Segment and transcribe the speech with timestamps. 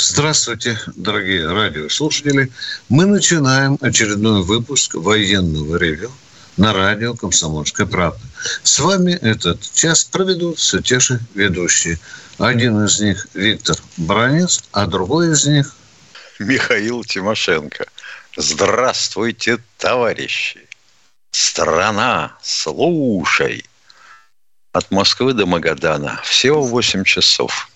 [0.00, 2.52] Здравствуйте, дорогие радиослушатели.
[2.88, 6.12] Мы начинаем очередной выпуск военного ревю
[6.56, 8.20] на радио «Комсомольская правда».
[8.62, 11.98] С вами этот час проведут все те же ведущие.
[12.38, 15.74] Один из них Виктор Бронец, а другой из них...
[16.38, 17.84] Михаил Тимошенко.
[18.36, 20.68] Здравствуйте, товарищи.
[21.32, 23.64] Страна, слушай.
[24.70, 27.68] От Москвы до Магадана всего 8 часов.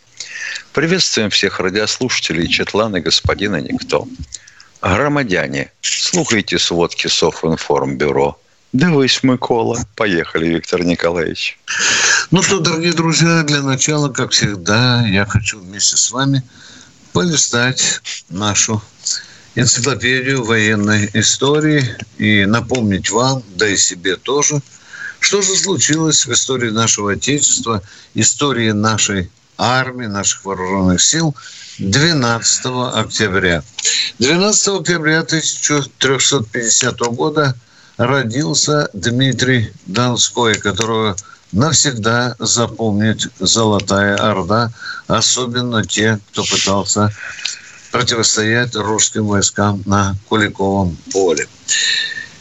[0.73, 4.09] Приветствуем всех радиослушателей Четлана господина Никто.
[4.81, 8.39] Громадяне, слухайте сводки Софинформбюро.
[8.73, 9.79] Давысь, Микола.
[9.97, 11.59] Поехали, Виктор Николаевич.
[12.31, 16.43] Ну что, дорогие друзья, для начала, как всегда, я хочу вместе с вами
[17.13, 18.83] полистать нашу
[19.55, 21.85] энциклопедию военной истории
[22.17, 24.63] и напомнить вам, да и себе тоже,
[25.21, 27.83] что же случилось в истории нашего Отечества,
[28.15, 31.35] истории нашей армии, наших вооруженных сил
[31.79, 33.63] 12 октября.
[34.19, 37.55] 12 октября 1350 года
[37.97, 41.17] родился Дмитрий Донской, которого
[41.53, 44.73] навсегда запомнит Золотая Орда,
[45.07, 47.13] особенно те, кто пытался
[47.91, 51.47] противостоять русским войскам на Куликовом поле.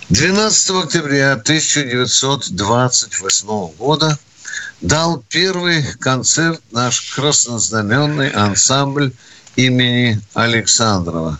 [0.09, 4.17] 12 октября 1928 года
[4.81, 9.13] дал первый концерт наш краснознаменный ансамбль
[9.55, 11.39] имени Александрова.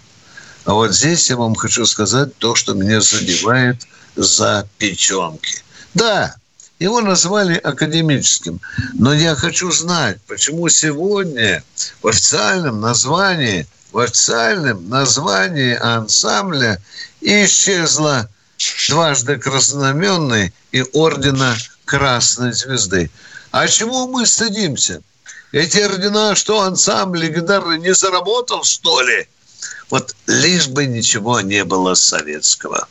[0.66, 5.64] А вот здесь я вам хочу сказать то, что меня задевает за печенки.
[5.96, 6.36] Да,
[6.78, 8.60] его назвали академическим,
[8.94, 11.64] но я хочу знать, почему сегодня
[12.02, 16.80] в официальном названии, в официальном названии ансамбля
[17.22, 18.30] исчезла
[18.90, 21.56] дважды краснознаменный и ордена
[21.86, 23.10] Красной Звезды.
[23.52, 25.02] А чему мы стыдимся?
[25.52, 29.28] Эти ордена, что ансамбль легендарный не заработал, что ли?
[29.90, 32.88] Вот лишь бы ничего не было советского.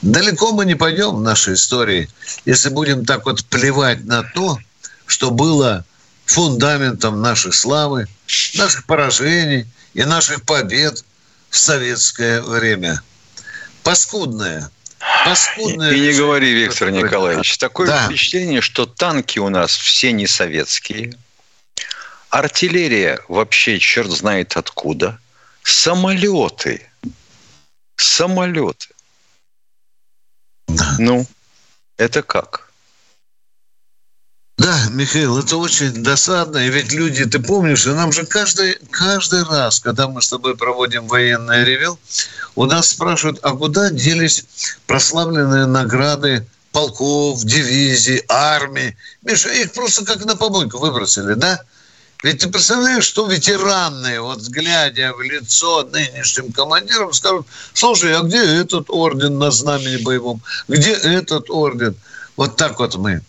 [0.00, 2.08] Далеко мы не пойдем в нашей истории,
[2.44, 4.58] если будем так вот плевать на то,
[5.06, 5.84] что было
[6.24, 8.06] фундаментом нашей славы,
[8.54, 11.04] наших поражений и наших побед
[11.50, 13.02] в советское время.
[13.82, 14.70] Паскудное,
[15.24, 17.58] Паскудное и, и не говори, Виктор Николаевич.
[17.58, 18.06] Такое да.
[18.06, 21.14] впечатление, что танки у нас все не советские.
[22.28, 25.18] Артиллерия вообще черт знает откуда.
[25.62, 26.86] Самолеты.
[27.96, 28.88] Самолеты.
[30.68, 30.96] Да.
[30.98, 31.26] Ну,
[31.96, 32.69] это как?
[34.60, 36.58] Да, Михаил, это очень досадно.
[36.58, 41.06] И ведь люди, ты помнишь, нам же каждый, каждый раз, когда мы с тобой проводим
[41.06, 41.98] военное ревел,
[42.56, 44.44] у нас спрашивают, а куда делись
[44.86, 48.98] прославленные награды полков, дивизий, армии?
[49.22, 51.62] Миша, их просто как на помойку выбросили, да?
[52.22, 58.60] Ведь ты представляешь, что ветераны, вот глядя в лицо нынешним командирам, скажут, слушай, а где
[58.60, 60.42] этот орден на знамени боевом?
[60.68, 61.96] Где этот орден?
[62.36, 63.22] Вот так вот мы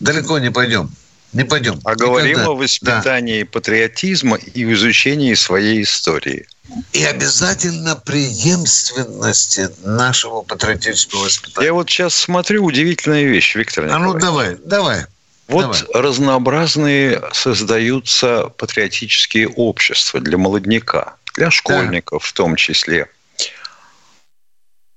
[0.00, 0.90] далеко не пойдем.
[1.32, 1.74] Не пойдем.
[1.84, 2.06] А Никогда.
[2.06, 3.48] говорим о воспитании да.
[3.52, 6.46] патриотизма и изучении своей истории.
[6.92, 11.66] И обязательно преемственности нашего патриотического воспитания.
[11.66, 14.10] Я вот сейчас смотрю удивительная вещь, Виктор Николаевич.
[14.10, 15.06] А ну давай, давай.
[15.50, 16.02] Вот Давай.
[16.02, 22.28] разнообразные создаются патриотические общества для молодняка, для школьников да.
[22.28, 23.08] в том числе.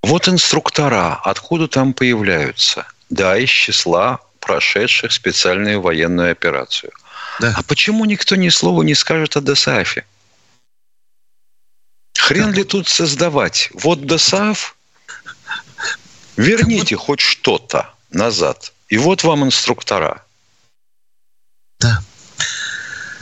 [0.03, 2.85] Вот инструктора, откуда там появляются?
[3.09, 6.91] Да, из числа прошедших специальную военную операцию.
[7.39, 7.53] Да.
[7.57, 10.05] А почему никто ни слова не скажет о ДСАФе?
[12.17, 12.57] Хрен да.
[12.57, 13.69] ли тут создавать?
[13.73, 14.75] Вот ДСАФ,
[16.37, 18.73] верните хоть что-то назад.
[18.89, 20.23] И вот вам инструктора.
[21.79, 22.01] Да.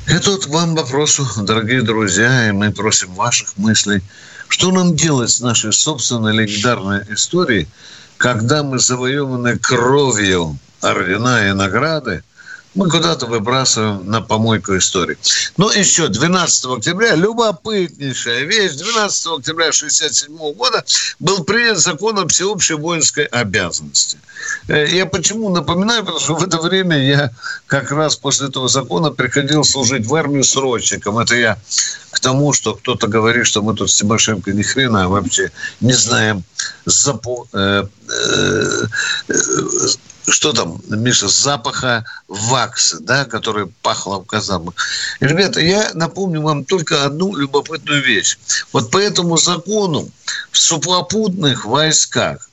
[0.08, 4.02] Это вот вам вопросу, дорогие друзья, и мы просим ваших мыслей.
[4.50, 7.68] Что нам делать с нашей собственной легендарной историей,
[8.18, 12.24] когда мы завоеваны кровью ордена и награды,
[12.74, 15.18] мы куда-то выбрасываем на помойку истории.
[15.58, 20.84] Ну, еще 12 октября, любопытнейшая вещь, 12 октября 1967 года
[21.20, 24.18] был принят закон о всеобщей воинской обязанности.
[24.70, 27.32] Э, я почему напоминаю, потому что в это время я
[27.68, 31.20] как раз после этого закона приходил служить в армию срочником.
[31.20, 31.58] Это я
[32.12, 35.52] к тому, что кто-то говорит, что мы тут с Тимошенко ни хрена вообще
[35.82, 36.44] не знаем,
[36.86, 38.86] запу, э, э,
[39.28, 39.34] э,
[40.28, 44.76] что там, Миша, запаха вакса, да, который пахло в казармах.
[45.20, 48.38] Ребята, я напомню вам только одну любопытную вещь.
[48.72, 50.10] Вот по этому закону
[50.52, 52.50] в сухопутных войсках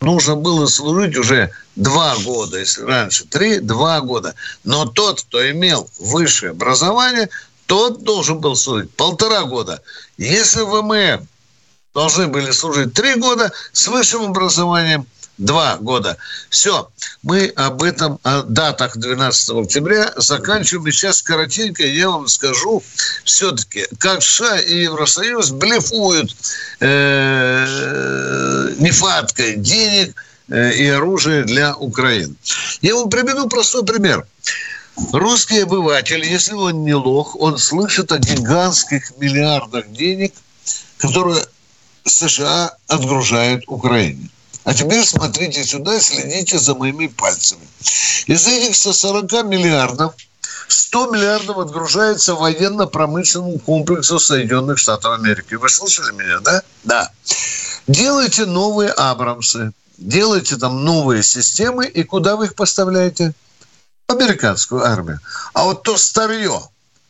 [0.00, 4.34] нужно было служить уже два года, если раньше три, два года.
[4.64, 7.28] Но тот, кто имел высшее образование,
[7.66, 9.82] тот должен был служить полтора года.
[10.18, 11.26] Если ВМФ
[11.94, 15.06] должны были служить три года с высшим образованием,
[15.38, 16.16] два года.
[16.50, 16.90] Все,
[17.22, 20.88] мы об этом, о датах 12 октября заканчиваем.
[20.88, 22.82] И сейчас коротенько я вам скажу
[23.24, 26.34] все-таки, как США и Евросоюз блефуют
[26.80, 30.14] э, нехваткой денег
[30.48, 32.34] э, и оружия для Украины.
[32.80, 34.26] Я вам приведу простой пример.
[35.12, 40.32] Русский обыватель, если он не лох, он слышит о гигантских миллиардах денег,
[40.96, 41.44] которые
[42.04, 44.30] США отгружают Украине.
[44.66, 47.64] А теперь смотрите сюда, следите за моими пальцами.
[48.26, 50.14] Из этих 140 миллиардов
[50.66, 55.54] 100 миллиардов отгружается военно-промышленному комплексу Соединенных Штатов Америки.
[55.54, 56.62] Вы слышали меня, да?
[56.82, 57.12] Да.
[57.86, 63.34] Делайте новые Абрамсы, делайте там новые системы, и куда вы их поставляете?
[64.08, 65.20] Американскую армию.
[65.54, 66.60] А вот то старье,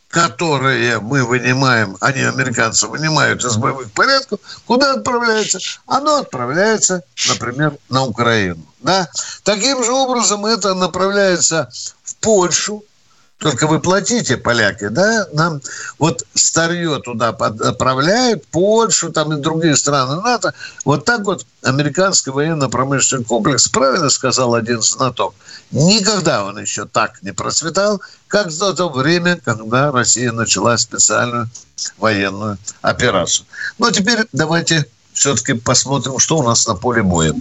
[0.09, 5.59] которые мы вынимаем, они, американцы, вынимают из боевых порядков, куда отправляется?
[5.85, 8.63] Оно отправляется, например, на Украину.
[8.79, 9.09] Да?
[9.43, 11.69] Таким же образом это направляется
[12.03, 12.83] в Польшу,
[13.39, 15.61] только вы платите, поляки, да, нам
[15.99, 20.53] вот старье туда отправляют, Польшу, там и другие страны НАТО.
[20.85, 25.35] Вот так вот американский военно-промышленный комплекс, правильно сказал один знаток,
[25.69, 31.47] никогда он еще так не процветал, как в то время, когда Россия начала специальную
[31.99, 33.45] военную операцию.
[33.77, 37.35] Ну, а теперь давайте все-таки посмотрим, что у нас на поле боя.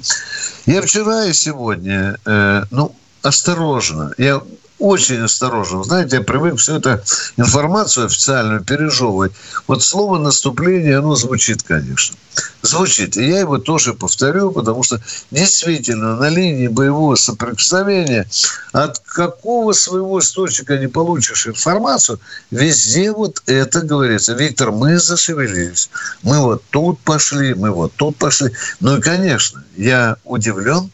[0.67, 4.13] Я вчера и сегодня, э, ну, осторожно.
[4.19, 4.43] Я
[4.79, 5.85] очень осторожен.
[5.85, 7.01] Знаете, я привык всю эту
[7.37, 9.33] информацию официальную пережевывать.
[9.67, 12.17] Вот слово «наступление», оно звучит, конечно.
[12.63, 13.17] Звучит.
[13.17, 15.01] И я его тоже повторю, потому что
[15.31, 18.29] действительно на линии боевого соприкосновения
[18.73, 22.21] от какого своего источника не получишь информацию,
[22.51, 24.35] везде вот это говорится.
[24.35, 25.89] Виктор, мы зашевелились.
[26.23, 28.51] Мы вот тут пошли, мы вот тут пошли.
[28.81, 30.91] Ну и, конечно, я удивлен,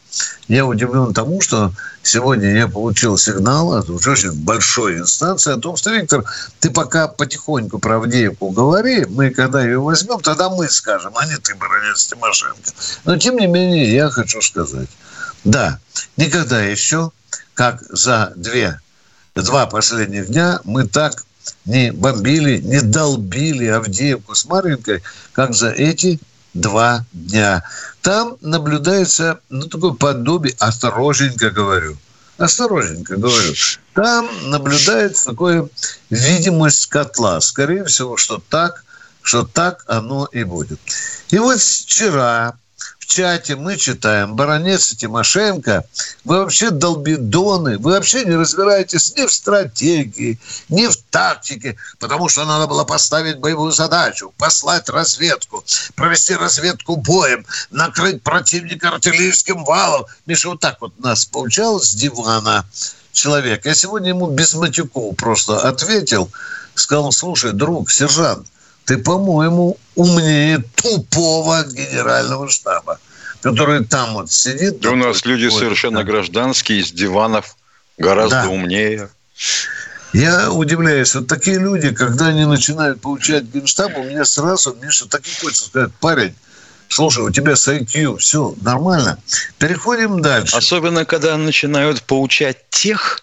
[0.47, 1.71] я удивлен тому, что
[2.03, 6.23] сегодня я получил сигнал от очень большой инстанции о том, что, Виктор,
[6.59, 11.37] ты пока потихоньку про Авдеевку говори, мы когда ее возьмем, тогда мы скажем, а не
[11.37, 12.71] ты, баронец Тимошенко.
[13.05, 14.89] Но, тем не менее, я хочу сказать,
[15.43, 15.79] да,
[16.17, 17.11] никогда еще,
[17.53, 18.79] как за две,
[19.35, 21.23] два последних дня, мы так
[21.65, 25.01] не бомбили, не долбили Авдеевку с Маринкой,
[25.33, 26.19] как за эти
[26.53, 27.63] два дня.
[28.01, 31.97] Там наблюдается, ну, такое подобие, осторожненько говорю,
[32.37, 33.53] осторожненько говорю,
[33.93, 35.69] там наблюдается такое
[36.09, 37.41] видимость котла.
[37.41, 38.83] Скорее всего, что так,
[39.21, 40.79] что так оно и будет.
[41.29, 42.55] И вот вчера
[42.99, 45.83] в чате мы читаем, баронец Тимошенко,
[46.23, 50.39] вы вообще долбидоны, вы вообще не разбираетесь ни в стратегии,
[50.69, 55.63] ни в тактике, потому что надо было поставить боевую задачу, послать разведку,
[55.95, 60.05] провести разведку боем, накрыть противника артиллерийским валом.
[60.25, 62.65] Миша, вот так вот нас получалось с дивана
[63.11, 63.65] человек.
[63.65, 66.31] Я сегодня ему без матюков просто ответил,
[66.75, 68.47] сказал, слушай, друг, сержант,
[68.85, 72.99] ты, по-моему, умнее тупого генерального штаба,
[73.41, 74.79] который там вот сидит.
[74.79, 76.03] Да у нас люди вот, совершенно да.
[76.03, 77.55] гражданские, из диванов,
[77.97, 78.49] гораздо да.
[78.49, 79.09] умнее.
[80.13, 85.25] Я удивляюсь, вот такие люди, когда они начинают получать генштаб, у меня сразу, Миша, так
[85.25, 86.35] и хочется сказать, парень,
[86.87, 89.17] слушай, у тебя с IQ, все нормально.
[89.57, 90.55] Переходим дальше.
[90.55, 93.22] Особенно, когда начинают поучать тех,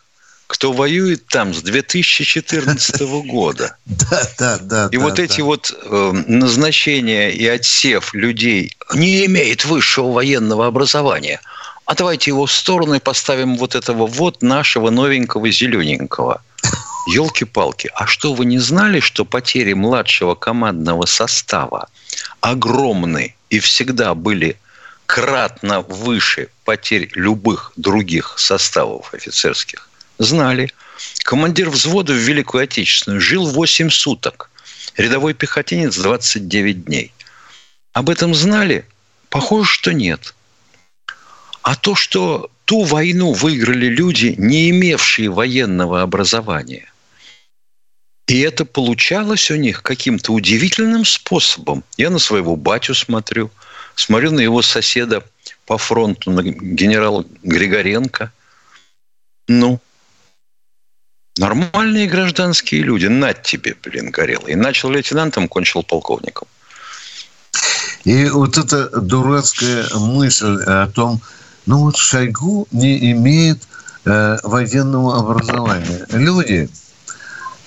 [0.51, 3.77] кто воюет там с 2014 года.
[3.87, 4.89] Да, да, да.
[4.91, 11.41] И вот эти вот э, назначения и отсев людей не имеет высшего военного образования.
[11.85, 16.43] А давайте его в сторону и поставим вот этого вот нашего новенького зелененького.
[17.07, 21.89] Елки-палки, а что вы не знали, что потери младшего командного состава
[22.41, 24.59] огромны и всегда были
[25.07, 29.90] кратно выше потерь любых других составов офицерских?
[30.21, 30.71] Знали.
[31.25, 34.51] Командир взвода в Великую Отечественную жил 8 суток.
[34.97, 37.13] Рядовой пехотинец 29 дней.
[37.93, 38.87] Об этом знали?
[39.31, 40.35] Похоже, что нет.
[41.63, 46.93] А то, что ту войну выиграли люди, не имевшие военного образования,
[48.27, 51.83] И это получалось у них каким-то удивительным способом.
[51.97, 53.51] Я на своего батю смотрю,
[53.97, 55.25] смотрю на его соседа
[55.67, 58.33] по фронту, на генерала Григоренко.
[59.49, 59.81] Ну,
[61.39, 63.07] нормальные гражданские люди.
[63.07, 64.47] Над тебе, блин, горело.
[64.47, 66.49] И начал лейтенантом, кончил полковником.
[68.05, 71.21] И вот эта дурацкая мысль о том,
[71.67, 73.63] ну вот Шойгу не имеет
[74.05, 76.07] э, военного образования.
[76.11, 76.71] Люди,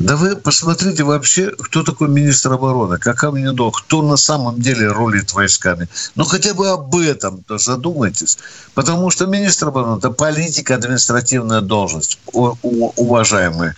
[0.04, 4.88] да вы посмотрите вообще, кто такой министр обороны, какая мне до, кто на самом деле
[4.88, 5.88] рулит войсками.
[6.16, 8.38] Ну, хотя бы об этом-то задумайтесь.
[8.74, 13.76] Потому что министр обороны– это политика, административная должность, уважаемые.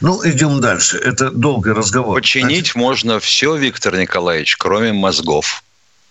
[0.00, 0.98] Ну, идем дальше.
[0.98, 2.14] Это долгий разговор.
[2.14, 5.64] Починить Значит, можно все, Виктор Николаевич, кроме мозгов.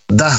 [0.08, 0.36] Да,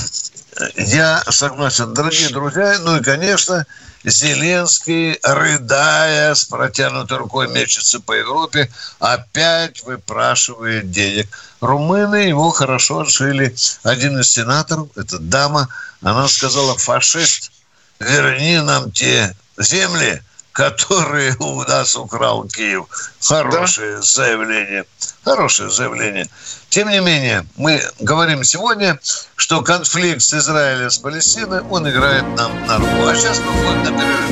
[0.75, 2.77] я согласен, дорогие друзья.
[2.81, 3.65] Ну и, конечно,
[4.03, 11.27] Зеленский, рыдая, с протянутой рукой мечется по Европе, опять выпрашивает денег.
[11.59, 13.55] Румыны его хорошо отшили.
[13.83, 15.67] Один из сенаторов, это дама,
[16.01, 17.51] она сказала, фашист,
[17.99, 20.23] верни нам те земли,
[20.59, 22.83] которые у нас украл Киев.
[23.21, 24.01] Хорошее да?
[24.01, 24.83] заявление.
[25.23, 26.27] Хорошее заявление.
[26.67, 28.99] Тем не менее, мы говорим сегодня,
[29.37, 33.07] что конфликт с Израилем, с Палестиной, он играет нам на руку.
[33.07, 34.29] А сейчас мы будем на перерыв.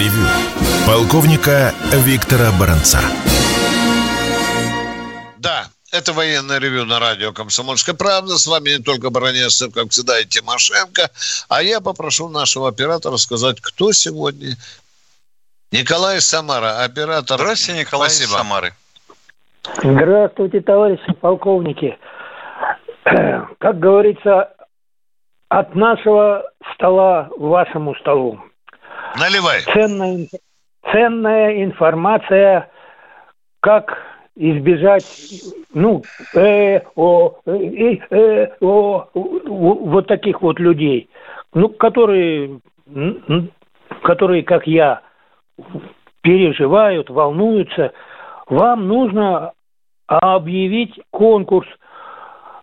[0.00, 0.26] Ревю.
[0.84, 3.00] Полковника Виктора Баранца.
[5.38, 8.36] Да, это военное ревю на радио «Комсомольская правда».
[8.36, 11.10] С вами не только Баранец, как всегда, и Тимошенко.
[11.48, 14.56] А я попрошу нашего оператора сказать, кто сегодня.
[15.72, 17.38] Николай Самара, оператор.
[17.38, 18.38] Здравствуйте, Николай Спасибо.
[18.38, 18.72] Самары.
[19.82, 21.98] Здравствуйте, товарищи полковники.
[23.58, 24.50] Как говорится,
[25.48, 28.40] от нашего стола к вашему столу.
[29.18, 29.62] Наливай.
[29.62, 30.26] Ценная,
[30.92, 32.68] ценная информация,
[33.60, 33.96] как
[34.36, 35.04] избежать,
[35.72, 36.02] ну,
[36.34, 41.08] э, о, э, э, о, вот таких вот людей,
[41.54, 42.60] ну, которые,
[44.02, 45.00] которые, как я,
[46.22, 47.92] переживают, волнуются.
[48.48, 49.52] Вам нужно
[50.06, 51.68] объявить конкурс,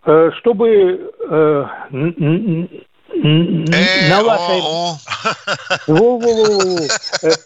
[0.06, 1.64] э, чтобы э,
[3.22, 4.60] на вашей...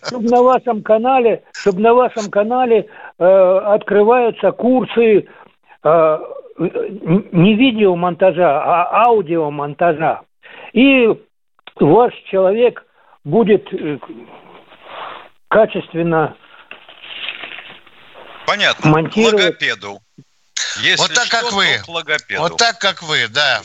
[0.06, 5.28] Чтобы на вашем канале, чтобы на вашем канале э, открываются курсы
[5.84, 6.18] э,
[6.58, 10.22] не видеомонтажа, а аудиомонтажа.
[10.72, 11.08] И
[11.76, 12.84] ваш человек
[13.24, 13.98] будет э,
[15.48, 16.36] качественно
[18.46, 18.90] Понятно.
[18.90, 19.44] монтировать.
[19.44, 20.00] Логопеду.
[20.82, 21.66] Если вот так что, как вы.
[22.38, 23.60] Вот так как вы, да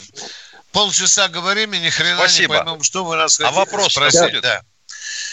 [0.74, 2.56] полчаса говорим и ни хрена Спасибо.
[2.56, 4.39] не поймем, что вы нас а хотите А вопрос спросили.
[4.39, 4.62] Да.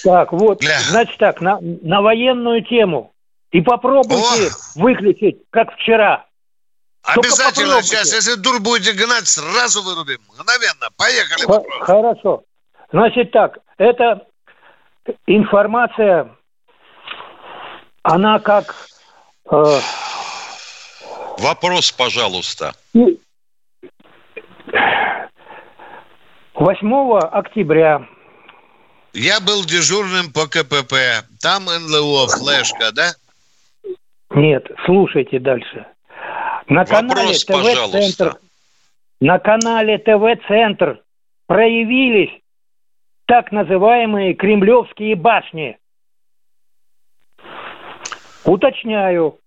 [0.05, 0.79] Так, вот, Бля.
[0.81, 3.13] значит так, на, на военную тему.
[3.51, 4.51] И попробуйте О!
[4.77, 6.27] выключить, как вчера.
[7.03, 10.21] Обязательно сейчас, если дур будете гнать, сразу вырубим.
[10.29, 10.89] Мгновенно.
[10.97, 11.47] Поехали.
[11.47, 12.45] Х- хорошо.
[12.93, 14.27] Значит так, это
[15.27, 16.31] информация,
[18.03, 18.75] она как...
[19.51, 19.81] Э,
[21.39, 22.75] Вопрос, пожалуйста.
[26.61, 28.07] 8 октября.
[29.15, 31.25] Я был дежурным по КПП.
[31.41, 33.13] Там НЛО, флешка, да?
[34.35, 35.87] Нет, слушайте дальше.
[36.69, 38.39] На канале ТВ-центр
[39.23, 41.01] на канале ТВ-центр
[41.47, 42.31] проявились
[43.25, 45.79] так называемые кремлевские башни.
[48.45, 49.39] Уточняю.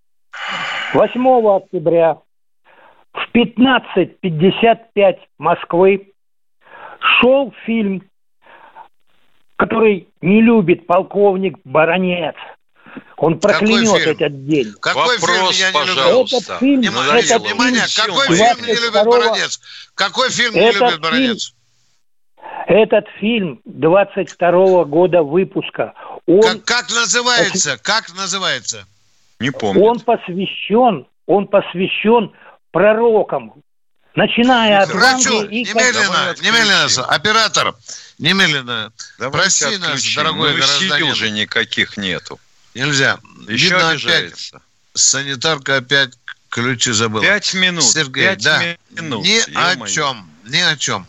[0.95, 2.17] 8 октября
[3.13, 6.12] в 15.55 Москвы
[7.03, 8.03] шел фильм,
[9.57, 12.35] который не любит полковник Баронец.
[13.17, 14.73] Он проклянет этот день.
[14.79, 16.25] Какой Вопрос, фильм я не люблю?
[16.25, 19.59] Этот фильм, внимание, этот внимание, фильм, какой фильм не любит Баронец?
[19.95, 21.55] Какой фильм не любит Баронец?
[22.67, 25.93] Этот фильм 22 -го года выпуска.
[26.27, 27.77] Он, как, как называется?
[27.81, 28.85] Как называется?
[29.39, 29.83] Не помню.
[29.83, 32.31] Он посвящен, он посвящен
[32.71, 33.53] пророкам,
[34.15, 37.73] Начиная от Врачу, и немедленно, немедленно, оператор,
[38.19, 41.11] немедленно, Давайте проси нас, дорогой ну, гражданин.
[41.11, 42.39] уже никаких нету.
[42.75, 43.17] Нельзя.
[43.47, 44.57] Еще Видно, обижается.
[44.57, 46.11] опять санитарка опять
[46.49, 47.23] ключи забыла.
[47.23, 47.83] Пять минут.
[47.83, 48.61] Сергей, пять да.
[48.91, 49.23] минут.
[49.23, 50.29] Ни о чем.
[50.45, 51.07] Ни о чем.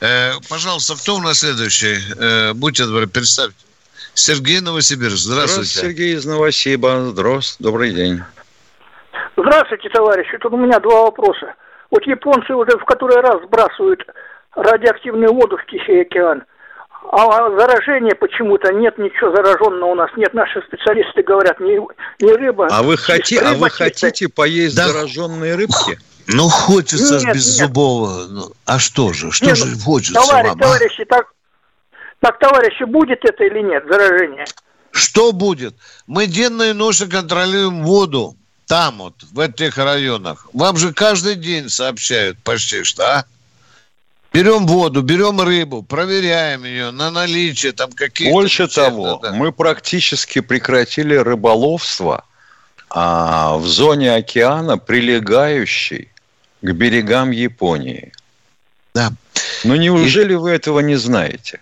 [0.00, 1.98] Э, пожалуйста, кто у нас следующий?
[2.16, 3.56] Э, будьте добры, представьте.
[4.14, 5.18] Сергей Новосибирск.
[5.18, 5.70] Здравствуйте.
[5.70, 7.10] Здравствуйте, Сергей из Новосиба.
[7.10, 8.22] Здравствуйте, добрый день.
[9.36, 10.38] Здравствуйте, товарищи.
[10.38, 11.54] Тут у меня два вопроса.
[11.90, 14.00] Вот японцы уже в который раз сбрасывают
[14.54, 16.44] радиоактивную воду в Тихий океан.
[17.12, 20.34] а заражения почему-то нет ничего зараженного у нас нет.
[20.34, 21.78] Наши специалисты говорят, не,
[22.20, 22.68] не рыба.
[22.70, 24.88] А вы, хоти, а вы хотите поесть да.
[24.88, 25.98] зараженные рыбки?
[26.28, 27.68] Ну, хочется нет, без нет.
[27.68, 28.26] зубового.
[28.28, 29.30] Ну, а что же?
[29.30, 30.58] Что нет, же ну, хочется товарищ, вам?
[30.58, 30.62] А?
[30.62, 31.26] Товарищи, так,
[32.20, 34.44] так, товарищи, будет это или нет, заражение?
[34.90, 35.74] Что будет?
[36.06, 38.34] Мы денно и ночью контролируем воду.
[38.66, 40.48] Там вот, в этих районах.
[40.52, 43.24] Вам же каждый день сообщают почти что, а?
[44.32, 48.32] Берем воду, берем рыбу, проверяем ее на наличие там каких-то...
[48.32, 49.32] Больше того, да.
[49.32, 52.24] мы практически прекратили рыболовство
[52.90, 56.10] а, в зоне океана, прилегающей
[56.60, 58.12] к берегам Японии.
[58.94, 59.10] Да.
[59.64, 60.36] Но ну, неужели И...
[60.36, 61.60] вы этого не знаете?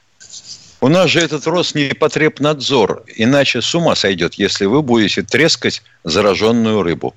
[0.85, 7.15] У нас же этот Роснепотребнадзор, иначе с ума сойдет, если вы будете трескать зараженную рыбу.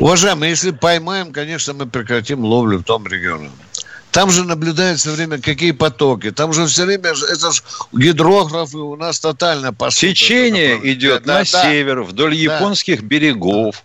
[0.00, 3.50] Уважаемые, если поймаем, конечно, мы прекратим ловлю в том регионе.
[4.10, 6.30] Там же наблюдается время, какие потоки.
[6.30, 7.62] Там же все время, это же
[7.94, 9.98] гидрографы у нас тотально пасут.
[9.98, 12.54] Течение идет да, на да, север, вдоль да.
[12.54, 13.82] японских берегов,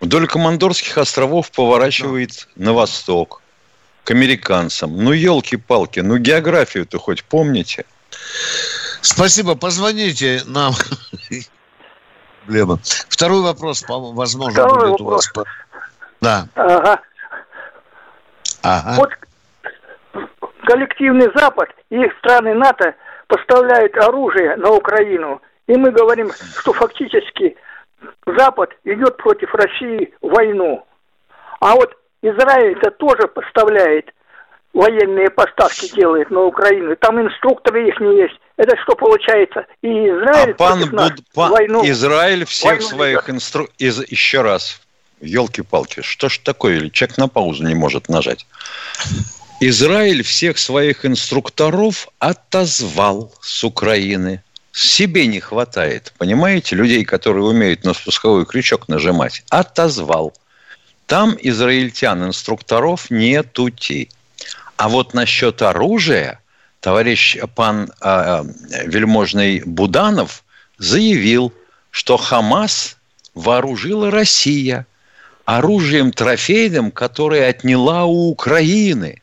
[0.00, 2.64] вдоль Командорских островов поворачивает да.
[2.64, 3.42] на восток,
[4.04, 4.96] к американцам.
[5.02, 7.84] Ну, елки-палки, ну, географию-то хоть помните?
[9.02, 10.74] Спасибо, позвоните нам
[12.50, 12.78] проблема.
[13.08, 15.30] Второй вопрос, возможно, Второй будет вопрос.
[15.34, 15.46] у вас.
[16.20, 16.48] Да.
[16.54, 17.00] Ага.
[18.62, 18.96] Ага.
[18.96, 19.10] Вот
[20.64, 22.94] коллективный Запад и страны НАТО
[23.26, 25.40] поставляют оружие на Украину.
[25.66, 27.56] И мы говорим, что фактически
[28.26, 30.84] Запад идет против России войну.
[31.60, 34.10] А вот Израиль это тоже поставляет
[34.72, 36.96] военные поставки делает на Украину.
[36.96, 38.38] Там инструкторы их не есть.
[38.56, 39.66] Это что получается?
[39.82, 43.74] И Израиль а пан, нас буд, пан, войну, Израиль всех войну своих инструкторов...
[43.78, 44.10] Из...
[44.10, 44.80] Еще раз.
[45.20, 46.76] Елки-палки, что ж такое?
[46.76, 48.46] Или человек на паузу не может нажать.
[49.60, 54.42] Израиль всех своих инструкторов отозвал с Украины.
[54.72, 59.42] Себе не хватает, понимаете, людей, которые умеют на спусковой крючок нажимать.
[59.50, 60.32] Отозвал.
[61.10, 64.10] Там израильтян, инструкторов нетути.
[64.76, 66.38] А вот насчет оружия
[66.80, 68.44] товарищ пан э,
[68.86, 70.44] вельможный Буданов
[70.78, 71.52] заявил,
[71.90, 72.96] что Хамас
[73.34, 74.86] вооружила Россия
[75.46, 79.20] оружием трофейным, которое отняла у Украины.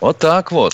[0.00, 0.72] Вот так вот.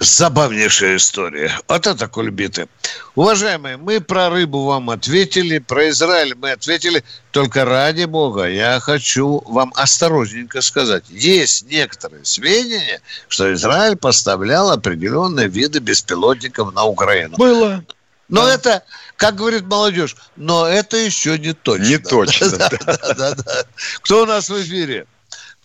[0.00, 1.56] Забавнейшая история.
[1.68, 2.68] Вот это кульбиты.
[3.14, 7.04] Уважаемые, мы про рыбу вам ответили, про Израиль мы ответили.
[7.30, 11.04] Только ради бога, я хочу вам осторожненько сказать.
[11.08, 17.36] Есть некоторые сведения, что Израиль поставлял определенные виды беспилотников на Украину.
[17.36, 17.84] Было.
[18.28, 18.54] Но да.
[18.54, 18.82] это,
[19.16, 21.84] как говорит молодежь, но это еще не точно.
[21.84, 22.48] Не точно.
[22.58, 23.64] Да, да, да, да.
[24.02, 25.06] Кто у нас в эфире?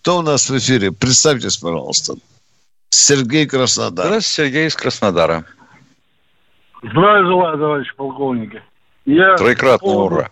[0.00, 0.92] Кто у нас в эфире?
[0.92, 2.14] Представьтесь, пожалуйста.
[2.90, 4.06] Сергей Краснодар.
[4.06, 5.44] Здравствуйте, Сергей из Краснодара.
[6.82, 8.62] Здравия желаю, товарищи полковники.
[9.06, 10.14] Я Троекратно по поводу...
[10.16, 10.30] ура.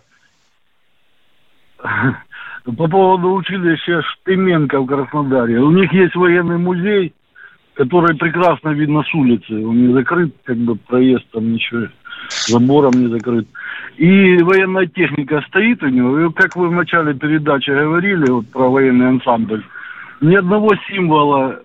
[2.65, 5.59] По поводу училища Штыменко в Краснодаре.
[5.59, 7.13] У них есть военный музей,
[7.73, 9.65] который прекрасно видно с улицы.
[9.65, 11.87] Он не закрыт, как бы проезд там ничего,
[12.29, 13.47] забором не закрыт.
[13.95, 16.19] И военная техника стоит у него.
[16.19, 19.63] И как вы в начале передачи говорили вот, про военный ансамбль,
[20.21, 21.61] ни одного символа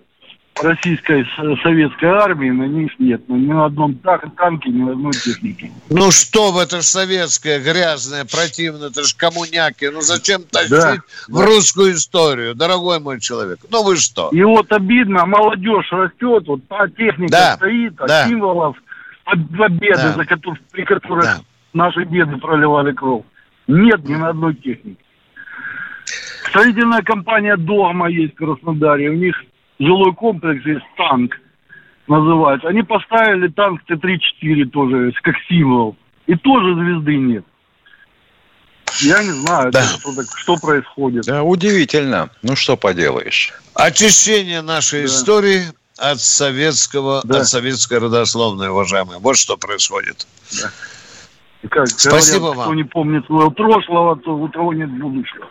[0.61, 1.25] российской
[1.61, 3.27] советской армии на них нет.
[3.27, 5.71] Ни на одном танке, ни на одной технике.
[5.89, 9.89] Ну что в это же советское, грязное, противное, это же коммуняки.
[9.89, 11.45] Ну зачем тащить да, в да.
[11.45, 13.59] русскую историю, дорогой мой человек?
[13.69, 14.29] Ну вы что?
[14.31, 18.27] И вот обидно, молодежь растет, вот та техника да, стоит, а да.
[18.27, 18.77] символов
[19.25, 20.13] победы, да.
[20.13, 21.39] за которых, при которых да.
[21.73, 23.23] наши деды проливали кровь.
[23.67, 25.03] Нет ни на одной технике.
[26.49, 29.09] Строительная компания «Догма» есть в Краснодаре.
[29.09, 29.35] У них
[29.79, 31.35] жилой комплекс есть танк,
[32.07, 32.67] называется.
[32.67, 35.95] Они поставили танк Т-34 тоже, как символ.
[36.27, 37.45] И тоже звезды нет.
[39.01, 39.83] Я не знаю, да.
[39.83, 41.25] что, что происходит.
[41.25, 42.29] Да, удивительно.
[42.41, 43.53] Ну, что поделаешь.
[43.73, 45.05] Очищение нашей да.
[45.07, 45.63] истории
[45.97, 47.39] от советского, да.
[47.39, 49.19] от советской родословной, уважаемые.
[49.19, 50.27] Вот что происходит.
[50.61, 50.69] Да.
[51.69, 52.65] как, Спасибо говорят, вам.
[52.67, 55.47] Кто не помнит своего прошлого, то у того нет будущего.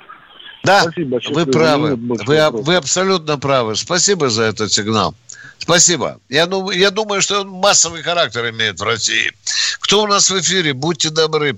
[0.65, 1.97] Да, Спасибо, вы правы.
[1.97, 3.77] Вы, вы абсолютно правы.
[3.77, 5.15] Спасибо за этот сигнал.
[5.59, 6.19] Спасибо.
[6.29, 9.31] Я, ну, я думаю, что он массовый характер имеет в России.
[9.81, 10.73] Кто у нас в эфире?
[10.73, 11.55] Будьте добры.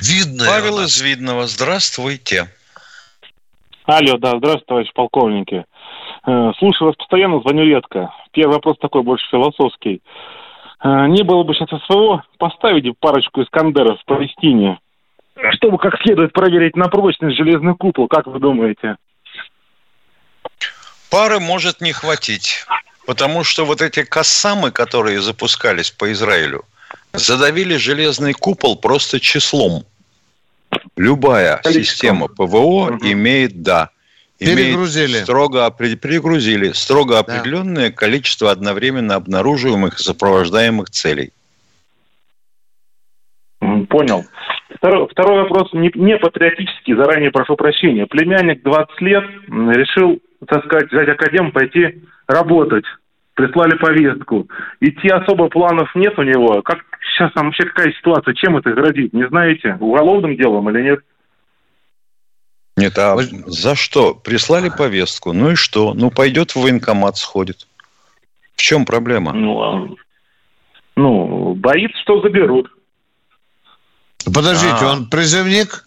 [0.00, 0.44] Видно.
[0.46, 1.46] Павел из Видного.
[1.46, 2.48] Здравствуйте.
[3.84, 5.64] Алло, да, здравствуйте, товарищ полковники.
[6.26, 8.12] Э, слушаю вас постоянно, звоню редко.
[8.32, 10.02] Первый вопрос такой, больше философский.
[10.82, 14.80] Э, не было бы сейчас СВО, поставить парочку Искандеров в Палестине
[15.52, 18.96] чтобы как следует проверить на прочность железный купол, как вы думаете?
[21.10, 22.64] Пары может не хватить.
[23.06, 26.64] Потому что вот эти кассамы, которые запускались по Израилю,
[27.12, 29.84] задавили железный купол просто числом.
[30.96, 31.84] Любая Количеством.
[31.84, 32.98] система ПВО угу.
[33.02, 33.90] имеет, да,
[34.38, 35.22] Перегрузили.
[35.22, 37.20] строго, перегрузили строго да.
[37.20, 41.32] определенное количество одновременно обнаруживаемых и сопровождаемых целей.
[43.88, 44.26] Понял.
[44.86, 48.06] Второй, второй вопрос не, не патриотический, заранее прошу прощения.
[48.06, 52.84] Племянник 20 лет решил, так сказать, взять академ, пойти работать.
[53.34, 54.46] Прислали повестку.
[54.80, 56.62] Идти особо планов нет у него.
[56.62, 58.34] Как сейчас там вообще какая ситуация?
[58.34, 59.12] Чем это грозит?
[59.12, 59.76] Не знаете?
[59.80, 61.00] Уголовным делом или нет?
[62.76, 64.14] Нет, а за что?
[64.14, 65.94] Прислали повестку, ну и что?
[65.94, 67.66] Ну, пойдет в военкомат, сходит.
[68.54, 69.32] В чем проблема?
[69.32, 69.88] Ну, а...
[70.94, 72.70] ну боится, что заберут.
[74.32, 74.92] Подождите, а.
[74.92, 75.86] он призывник?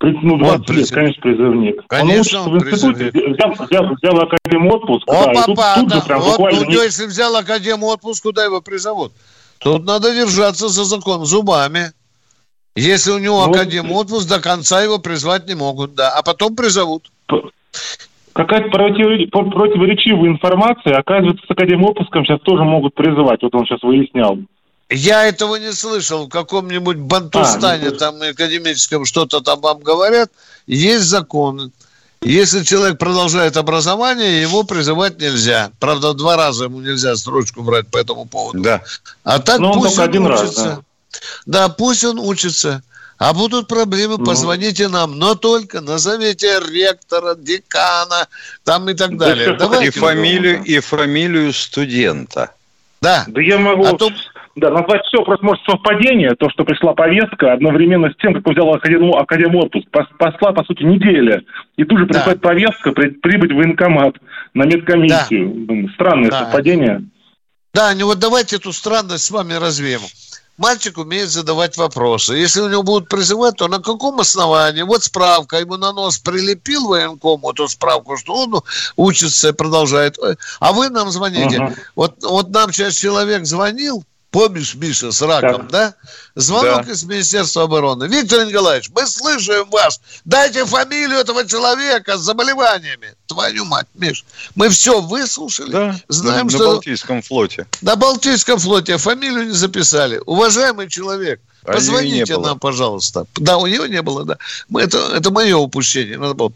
[0.00, 1.86] Ну, 20 он лет, конечно, призывник.
[1.86, 5.08] Конечно, он, он в институте взял, взял, взял академ отпуск.
[5.08, 6.64] О, да, папа, тут, тут же прям вот, буквально...
[6.64, 9.12] Ну, если взял академ отпуск, куда его призовут?
[9.58, 11.92] Тут надо держаться за закон зубами.
[12.74, 16.10] Если у него ну, академ отпуск, до конца его призвать не могут, да.
[16.18, 17.10] А потом призовут.
[18.32, 20.96] Какая-то противоречивая информация.
[20.96, 23.42] Оказывается, с академ отпуском сейчас тоже могут призывать.
[23.42, 24.38] Вот он сейчас выяснял.
[24.92, 26.26] Я этого не слышал.
[26.26, 30.30] В каком-нибудь Бантустане, а, ну, там академическом что-то там вам говорят.
[30.66, 31.70] Есть законы.
[32.20, 35.72] Если человек продолжает образование, его призывать нельзя.
[35.80, 38.60] Правда, два раза ему нельзя строчку брать по этому поводу.
[38.60, 38.82] Да.
[39.24, 40.64] А так Но пусть он, он один учится.
[40.64, 40.82] Раз, да.
[41.46, 42.82] да, пусть он учится.
[43.18, 44.24] А будут проблемы, ну.
[44.24, 48.26] позвоните нам, но только назовите ректора, декана,
[48.64, 49.56] там и так далее.
[49.56, 52.50] Да, и фамилию, и фамилию студента.
[53.00, 53.24] Да.
[53.26, 53.84] Да я могу...
[53.84, 54.10] А то
[54.54, 58.52] да, назвать все просто может совпадение, то, что пришла повестка одновременно с тем, как он
[58.52, 59.88] взял академ, академ отпуск.
[59.90, 61.42] Посла, по сути, неделя.
[61.76, 62.48] И тут же прислать да.
[62.48, 64.16] повестка, при, прибыть в военкомат
[64.52, 65.66] на медкомиссию.
[65.66, 65.92] Да.
[65.94, 66.40] Странное да.
[66.40, 67.04] совпадение.
[67.72, 70.00] Да, ну вот давайте эту странность с вами развеем.
[70.58, 72.34] Мальчик умеет задавать вопросы.
[72.34, 74.82] Если у него будут призывать, то на каком основании?
[74.82, 78.62] Вот справка, ему на нос прилепил военком эту справку, что он
[78.96, 80.18] учится и продолжает.
[80.60, 81.56] А вы нам звоните.
[81.56, 81.74] Uh-huh.
[81.96, 85.90] Вот, вот нам сейчас человек звонил, Помнишь, Миша, с раком, да?
[85.90, 85.94] да?
[86.34, 86.92] Звонок да.
[86.92, 88.08] из Министерства обороны.
[88.08, 90.00] Виктор Николаевич, мы слышим вас.
[90.24, 93.14] Дайте фамилию этого человека с заболеваниями.
[93.26, 94.24] Твою мать, Миш.
[94.54, 95.70] Мы все выслушали.
[95.70, 96.58] Да, знаем, на, что...
[96.60, 97.66] На Балтийском флоте.
[97.82, 98.96] На Балтийском флоте.
[98.96, 100.18] Фамилию не записали.
[100.24, 103.26] Уважаемый человек, а позвоните нам, пожалуйста.
[103.34, 104.38] Да, у него не было, да.
[104.70, 106.16] Мы, это, это мое упущение.
[106.16, 106.52] Надо было.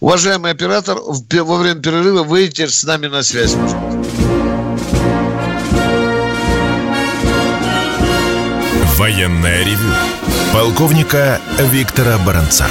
[0.00, 4.27] Уважаемый оператор, во время перерыва выйдите с нами на связь, пожалуйста.
[8.98, 9.92] Военное ревю
[10.52, 12.66] полковника Виктора Баранца.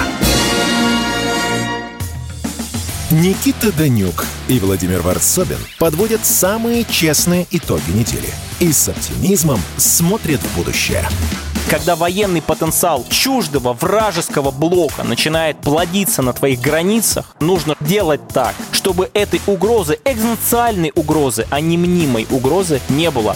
[3.12, 8.28] Никита Данюк и Владимир Варсобин подводят самые честные итоги недели
[8.60, 11.08] и с оптимизмом смотрят в будущее.
[11.70, 19.10] Когда военный потенциал чуждого вражеского блока начинает плодиться на твоих границах, нужно делать так, чтобы
[19.14, 23.34] этой угрозы, экзистенциальной угрозы, а не мнимой угрозы не было.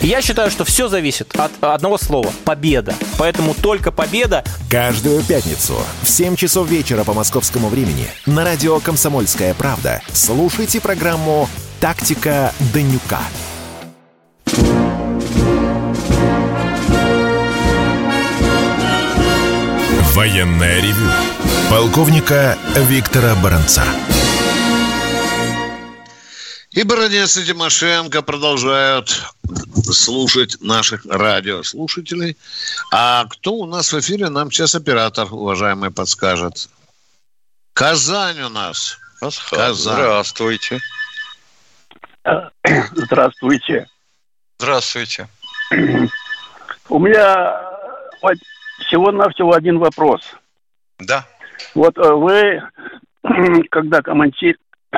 [0.00, 2.94] Я считаю, что все зависит от одного слова– победа.
[3.18, 4.44] Поэтому только победа.
[4.70, 11.48] Каждую пятницу в 7 часов вечера по московскому времени на радио «Комсомольская правда» слушайте программу
[11.80, 13.20] «Тактика Данюка».
[20.14, 21.10] Военное ревю
[21.70, 23.82] полковника Виктора Баранца.
[26.76, 29.08] И Баранец и Тимошенко продолжают
[29.90, 32.36] слушать наших радиослушателей.
[32.92, 36.68] А кто у нас в эфире, нам сейчас оператор, уважаемый, подскажет.
[37.72, 38.98] Казань у нас.
[39.22, 39.94] Асхат, Казань.
[39.94, 40.78] Здравствуйте.
[42.92, 43.86] Здравствуйте.
[44.58, 45.28] Здравствуйте.
[46.90, 47.58] У меня
[48.80, 50.20] всего-навсего один вопрос.
[50.98, 51.26] Да.
[51.74, 52.62] Вот э, вы,
[53.70, 54.02] когда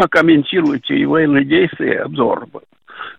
[0.06, 2.46] комментируете комментируете военные действия, обзор,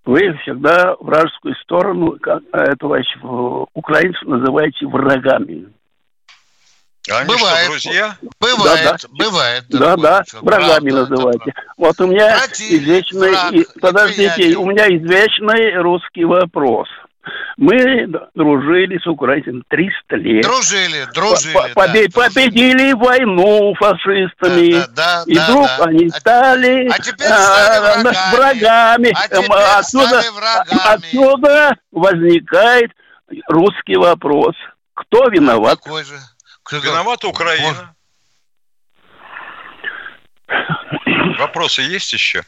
[0.05, 2.87] вы всегда вражескую сторону, как это
[3.73, 5.67] украинцев называете врагами.
[7.11, 8.17] Они бывает, что, друзья?
[8.39, 9.25] Бывает, да, да.
[9.25, 9.63] бывает.
[9.69, 11.53] Да, да, врагами правда, называйте.
[11.75, 16.87] Вот у меня Против, извечный, враг, подождите, у меня извечный русский вопрос–
[17.57, 20.43] мы дружили с украинцами 300 лет.
[20.43, 21.73] Дружили, дружили.
[21.73, 24.71] Побед, да, победили войну фашистами.
[24.71, 25.83] Да, да, и да, вдруг да.
[25.85, 28.35] они а стали, а теперь стали врагами.
[28.35, 29.13] врагами.
[29.15, 30.95] А теперь отсюда, стали врагами.
[30.95, 32.91] отсюда возникает
[33.47, 34.55] русский вопрос.
[34.93, 35.79] Кто виноват?
[35.83, 36.15] Какой же?
[36.63, 37.93] Кто виновата Украина.
[41.37, 42.43] Вопросы есть еще?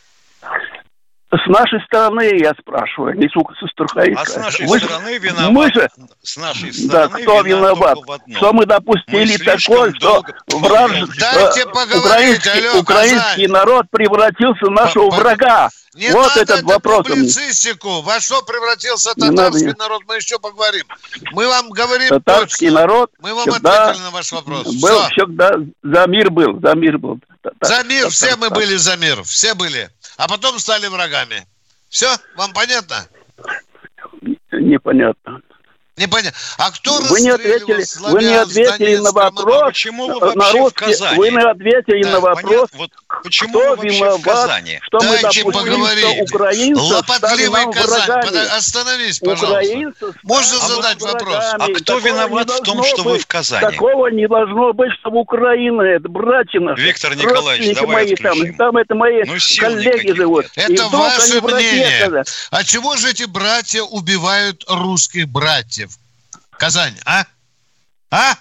[1.32, 5.52] С нашей стороны, я спрашиваю, не сука со А с нашей мы стороны виноват.
[5.52, 5.90] Мы же,
[6.22, 7.98] с нашей стороны да, кто виноват?
[8.36, 10.92] Что мы допустили мы такое, что враж...
[11.18, 15.70] Дайте украинский, алло, украинский народ превратился в нашего врага.
[15.94, 17.08] Не вот надо этот вопрос.
[17.08, 18.02] публицистику.
[18.02, 19.80] Во что превратился татарский надо...
[19.80, 20.86] народ, мы еще поговорим.
[21.34, 22.80] Мы вам говорим Татарский точно.
[22.80, 24.68] народ Мы вам ответили на ваш вопрос.
[24.68, 25.10] Был все.
[25.10, 25.52] всегда
[25.84, 27.20] за мир был, за мир был.
[27.62, 29.90] За мир, все мы были за мир, все были.
[30.22, 31.48] А потом стали врагами.
[31.90, 32.06] Все,
[32.36, 33.08] вам понятно?
[34.52, 35.42] Непонятно.
[35.98, 36.40] Непонятно.
[36.58, 39.62] А кто вы не ответили, вы не ответили на вопрос.
[39.62, 41.18] А почему вы вообще на русский, в Казани?
[41.18, 42.70] Вы не ответили да, на вопрос.
[42.74, 42.92] Вот
[43.24, 44.80] почему кто вы вообще в Казани?
[44.84, 48.48] Что Дайте мы что украинцы Лопотливый Казань.
[48.58, 50.14] Остановись, пожалуйста.
[50.24, 51.44] Можно а задать вопрос?
[51.60, 53.62] А кто Такого виноват в том, что вы в Казани?
[53.62, 56.82] Такого не должно быть, чтобы Украина, это братья наши.
[56.82, 60.46] Виктор Николаевич, давай мои, там, там это мои ну, коллеги живут.
[60.56, 62.24] Это ваше мнение.
[62.50, 65.91] А чего же эти братья убивают русских братьев?
[66.62, 67.24] Казань, а?
[68.12, 68.36] А?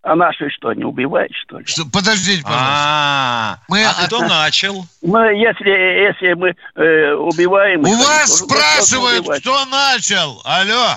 [0.00, 1.66] А наши что, не убивают, что ли?
[1.66, 2.72] Что, подождите, пожалуйста.
[2.72, 4.86] А, мы, а кто начал?
[5.02, 7.84] Мы, если, если мы э, убиваем...
[7.84, 10.40] У вас спрашивают, кто начал.
[10.46, 10.96] Алло.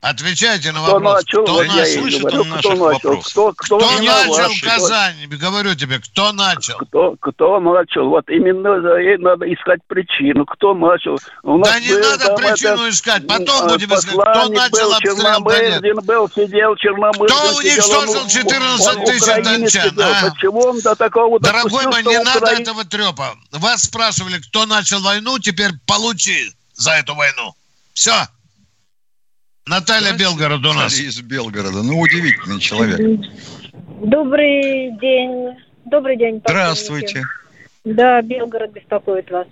[0.00, 1.24] Отвечайте на вопрос.
[1.24, 2.00] Начал, кто начал?
[2.00, 3.20] Слышит говорю, он кто начал?
[3.20, 5.26] Кто, кто, кто начал Казань?
[5.26, 6.78] Говорю тебе, кто начал?
[6.78, 8.08] Кто, кто начал?
[8.08, 8.76] Вот именно
[9.18, 10.46] надо искать причину.
[10.46, 11.18] Кто начал?
[11.42, 13.26] У нас да не надо причину это, искать.
[13.26, 14.14] Потом будем искать.
[14.14, 15.42] Кто начал обстрел?
[15.80, 17.28] Да был, сидел, Чернобыль.
[17.28, 20.00] Кто уничтожил 14 тысяч дончан?
[20.00, 20.30] А?
[20.30, 23.34] Почему он до такого Дорогой мой, не надо этого трепа.
[23.50, 27.54] Вас спрашивали, кто начал войну, теперь получи за эту войну.
[27.94, 28.12] Все.
[29.68, 30.98] Наталья Белгород у нас.
[30.98, 31.82] Из Белгорода.
[31.82, 32.98] Ну, удивительный человек.
[34.02, 35.56] Добрый день.
[35.84, 36.40] Добрый день.
[36.44, 37.24] Здравствуйте.
[37.84, 39.46] Да, Белгород беспокоит вас.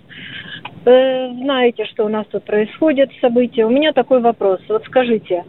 [0.85, 3.65] Э, знаете, что у нас тут происходит, события.
[3.65, 4.59] У меня такой вопрос.
[4.67, 5.43] Вот скажите,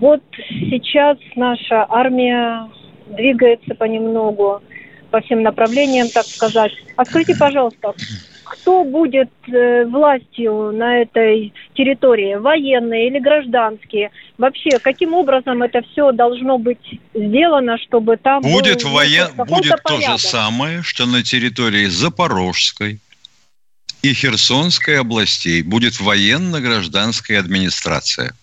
[0.00, 2.68] вот сейчас наша армия
[3.06, 4.62] двигается понемногу
[5.10, 6.72] по всем направлениям, так сказать.
[7.04, 7.94] Скажите, пожалуйста,
[8.44, 14.10] кто будет э, властью на этой территории, военные или гражданские?
[14.38, 19.28] Вообще, каким образом это все должно быть сделано, чтобы там будет был, воен...
[19.46, 23.00] будет то же самое, что на территории Запорожской
[24.02, 28.34] и Херсонской областей будет военно-гражданская администрация.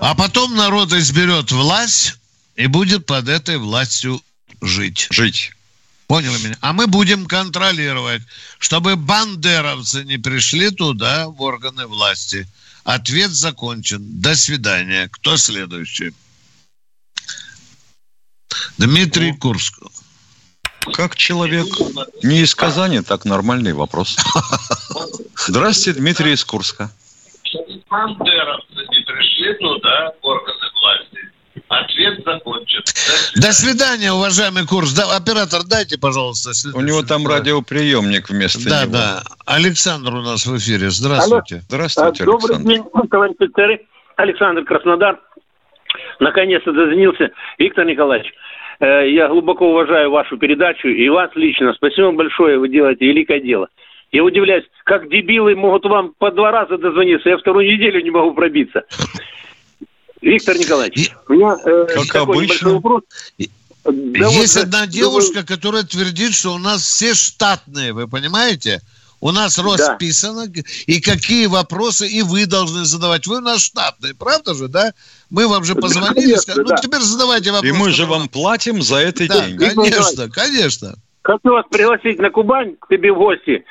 [0.00, 2.16] А потом народ изберет власть
[2.56, 4.20] и будет под этой властью
[4.60, 5.06] жить.
[5.10, 5.52] Жить.
[6.06, 6.56] Поняли меня?
[6.60, 8.22] А мы будем контролировать,
[8.58, 12.46] чтобы бандеровцы не пришли туда, в органы власти.
[12.84, 14.20] Ответ закончен.
[14.20, 15.08] До свидания.
[15.10, 16.12] Кто следующий?
[18.78, 19.80] Дмитрий ну, Курск.
[20.92, 21.66] Как человек
[22.22, 24.16] не из Казани, так нормальный вопрос.
[25.36, 26.92] Здравствуйте, Дмитрий из Курска.
[27.90, 30.65] Бандеровцы не пришли туда, в органы.
[31.68, 32.80] Ответ закончен.
[33.34, 34.92] До свидания, уважаемый курс.
[34.92, 36.52] Да, оператор, дайте, пожалуйста.
[36.74, 38.92] У него там радиоприемник вместо да, него.
[38.92, 39.22] Да, да.
[39.46, 40.90] Александр у нас в эфире.
[40.90, 41.56] Здравствуйте.
[41.56, 41.64] Алло.
[41.68, 43.80] Здравствуйте, а, Добрый день, товарищ офицеры.
[44.16, 45.18] Александр Краснодар.
[46.20, 47.30] Наконец-то дозвонился.
[47.58, 48.32] Виктор Николаевич,
[48.80, 51.72] э, я глубоко уважаю вашу передачу и вас лично.
[51.74, 53.68] Спасибо большое, вы делаете великое дело.
[54.12, 57.28] Я удивляюсь, как дебилы могут вам по два раза дозвониться.
[57.28, 58.84] Я вторую неделю не могу пробиться.
[60.20, 62.74] Виктор Николаевич, у меня э, как такой обычно.
[62.74, 63.02] вопрос.
[63.84, 65.44] Да Есть вот, одна девушка, вы...
[65.44, 68.80] которая твердит, что у нас все штатные, вы понимаете?
[69.20, 70.60] У нас расписано, да.
[70.86, 73.26] и какие вопросы и вы должны задавать.
[73.26, 74.92] Вы у нас штатные, правда же, да?
[75.30, 76.76] Мы вам же позвонили, конечно, сказали, ну да.
[76.76, 77.74] теперь задавайте вопросы.
[77.74, 79.74] И мы же вам платим за это да, деньги.
[79.74, 80.94] конечно, конечно.
[81.22, 83.64] Хочу вас пригласить на Кубань к тебе в гости.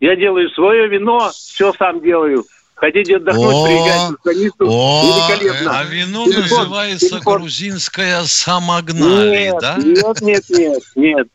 [0.00, 2.44] Я делаю свое вино, все сам делаю.
[2.76, 4.64] Хотите отдохнуть, о, приезжайте в станицу.
[4.66, 5.78] Великолепно.
[5.80, 7.38] А вино телефон, называется телефон.
[7.38, 9.76] грузинская самогналия, нет, да?
[9.78, 11.28] Нет, нет, нет, нет.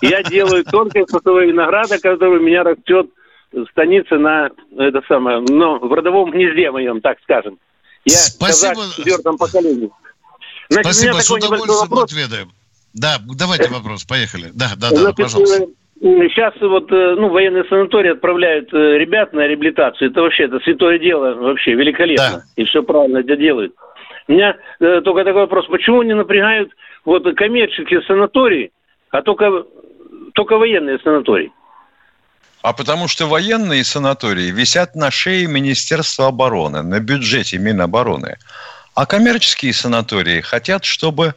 [0.00, 3.10] Я делаю только из винограда, который у меня растет
[3.52, 7.58] в станице на это самое, ну, в родовом гнезде моем, так скажем.
[8.06, 8.74] Я Спасибо.
[8.74, 9.90] казак в четвертом поколении.
[10.70, 12.52] Значит, Спасибо, с удовольствием отведаем.
[12.94, 14.50] Да, давайте вопрос, поехали.
[14.54, 15.66] Да, да, да, Значит, пожалуйста.
[15.98, 20.10] Сейчас вот, э, ну, военные санатории отправляют э, ребят на реабилитацию.
[20.10, 22.30] Это вообще, это святое дело вообще, великолепно.
[22.30, 22.42] Да.
[22.56, 23.74] И все правильно это делают.
[24.28, 25.66] У меня э, только такой вопрос.
[25.68, 26.70] Почему не напрягают
[27.06, 28.72] вот коммерческие санатории,
[29.10, 29.64] а только,
[30.34, 31.50] только военные санатории?
[32.60, 38.36] А потому что военные санатории висят на шее Министерства обороны, на бюджете Минобороны.
[38.94, 41.34] А коммерческие санатории хотят, чтобы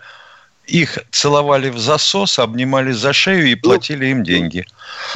[0.69, 4.65] их целовали в засос, обнимали за шею и платили им деньги.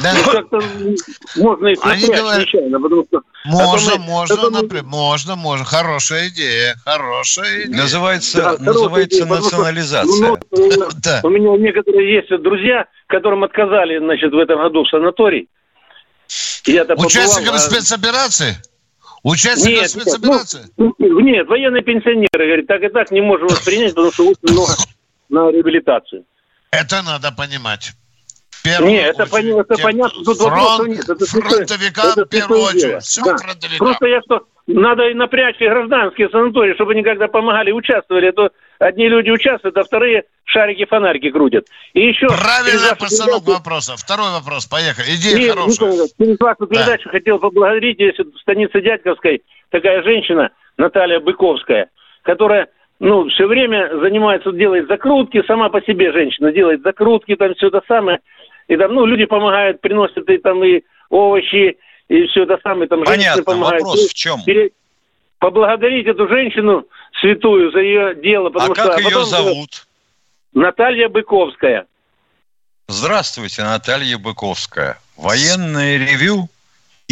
[0.00, 0.12] Да.
[0.50, 0.96] Ну,
[1.36, 2.40] можно их Они говорят...
[2.40, 3.22] нечаянно, потому что...
[3.44, 4.50] Можно, можно, это...
[4.50, 5.64] например, можно, можно.
[5.64, 7.82] Хорошая идея, хорошая идея.
[7.82, 10.16] Называется, да, называется идея, национализация.
[10.16, 11.20] Что, ну, да.
[11.22, 15.48] У меня некоторые есть друзья, которым отказали, значит, в этом году в санаторий.
[16.66, 18.56] Участникам побывал, а спецоперации?
[19.22, 20.60] Участникам нет, спецоперации?
[20.76, 24.52] Нет, ну, нет, военные пенсионеры, говорят, так и так не можем воспринять, потому что очень
[24.52, 24.72] много
[25.28, 26.24] на реабилитацию.
[26.70, 27.92] Это надо понимать.
[28.64, 31.06] Нет, это, пон, это понятно, тут фронт, нет.
[31.06, 33.02] Это фронтовикам это в первую очередь.
[33.02, 33.36] Все да.
[33.78, 38.28] Просто я что, надо и напрячь и гражданские санатории, чтобы они когда помогали, участвовали.
[38.28, 41.66] А то одни люди участвуют, а вторые шарики-фонарики крутят.
[41.92, 42.26] И еще...
[42.26, 43.58] Правильная постановка передачу...
[43.58, 43.96] вопроса.
[43.98, 45.14] Второй вопрос, поехали.
[45.14, 45.90] Идея и, хорошая.
[45.90, 47.10] Ну, через вашу передачу да.
[47.10, 51.90] хотел поблагодарить, если в станице Дядьковской такая женщина, Наталья Быковская,
[52.22, 52.68] которая
[53.04, 57.82] ну, все время занимается, делает закрутки, сама по себе женщина делает закрутки, там все это
[57.86, 58.20] самое.
[58.66, 61.76] И там, ну, люди помогают, приносят и там и овощи,
[62.08, 63.82] и все это самое, там Понятно, помогают.
[63.82, 64.40] вопрос в чем?
[65.38, 66.86] Поблагодарить эту женщину
[67.20, 68.48] святую за ее дело.
[68.48, 69.86] Потому а что, как а ее зовут?
[70.54, 71.84] Наталья Быковская.
[72.88, 74.98] Здравствуйте, Наталья Быковская.
[75.18, 76.48] Военное ревю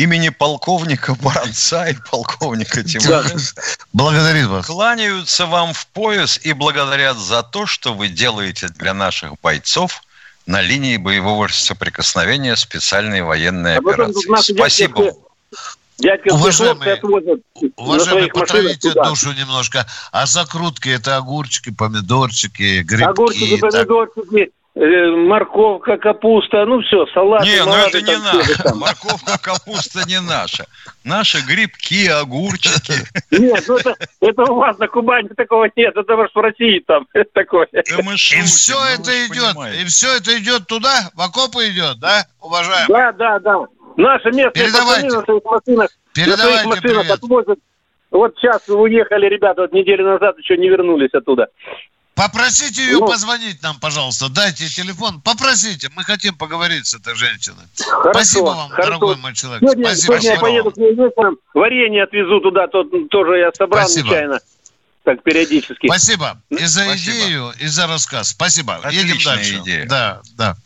[0.03, 3.63] имени полковника Баранца и полковника Тимошенко.
[3.93, 4.67] Благодарю вас.
[4.67, 10.03] Кланяются вам в пояс и благодарят за то, что вы делаете для наших бойцов
[10.47, 14.55] на линии боевого соприкосновения специальной военной а операции.
[14.55, 15.13] Спасибо.
[15.99, 17.01] Дядька уважаемые,
[17.77, 19.87] уважаемые потравите душу немножко.
[20.11, 23.05] А закрутки это огурчики, помидорчики, грибки.
[23.05, 27.43] Огурчики, помидорчики, морковка, капуста, ну все, салат.
[27.43, 28.75] Не, ну это не наше.
[28.75, 30.67] Морковка, капуста не наша.
[31.05, 32.95] Наши грибки, огурчики.
[33.31, 37.69] Нет, ну это, это у вас на Кубани такого нет, это в России там такое.
[37.73, 39.83] Да мы шутим, и все ну, это идет, понимаете.
[39.83, 42.89] и все это идет туда, в окопы идет, да, уважаемый?
[42.89, 43.67] Да, да, да.
[43.99, 45.09] Наши местные Передавайте.
[45.09, 47.11] пацаны на своих машинах, Передавайте на своих машинах привет.
[47.11, 47.59] отвозят.
[48.11, 51.49] Вот сейчас уехали ребята, вот неделю назад еще не вернулись оттуда.
[52.15, 54.29] Попросите ее ну, позвонить нам, пожалуйста.
[54.29, 55.21] Дайте телефон.
[55.23, 55.89] Попросите.
[55.97, 57.65] Мы хотим поговорить с этой женщиной.
[57.79, 58.91] Хорошо, Спасибо вам, хорошо.
[58.91, 59.63] дорогой мой человек.
[59.63, 60.21] Сегодня, Спасибо.
[60.21, 61.37] Сегодня я поеду к вечером.
[61.55, 62.69] Варенье отвезу туда.
[62.69, 64.09] То, тоже я собрал Спасибо.
[64.09, 64.41] нечаянно.
[65.05, 65.87] Так, периодически.
[65.87, 66.41] Спасибо.
[66.51, 67.17] И за Спасибо.
[67.17, 68.29] идею, и за рассказ.
[68.29, 68.77] Спасибо.
[68.77, 69.59] Отличная Едем дальше.
[69.59, 69.87] идея.
[69.89, 70.57] Да, да.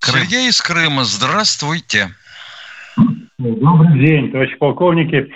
[0.00, 0.22] Крым.
[0.22, 2.10] Сергей из Крыма, здравствуйте.
[3.38, 5.32] Добрый день, товарищи полковники.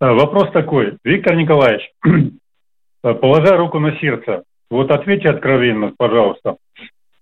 [0.00, 0.98] Э, вопрос такой.
[1.04, 1.90] Виктор Николаевич,
[3.02, 6.56] положа руку на сердце, вот ответьте откровенно, пожалуйста.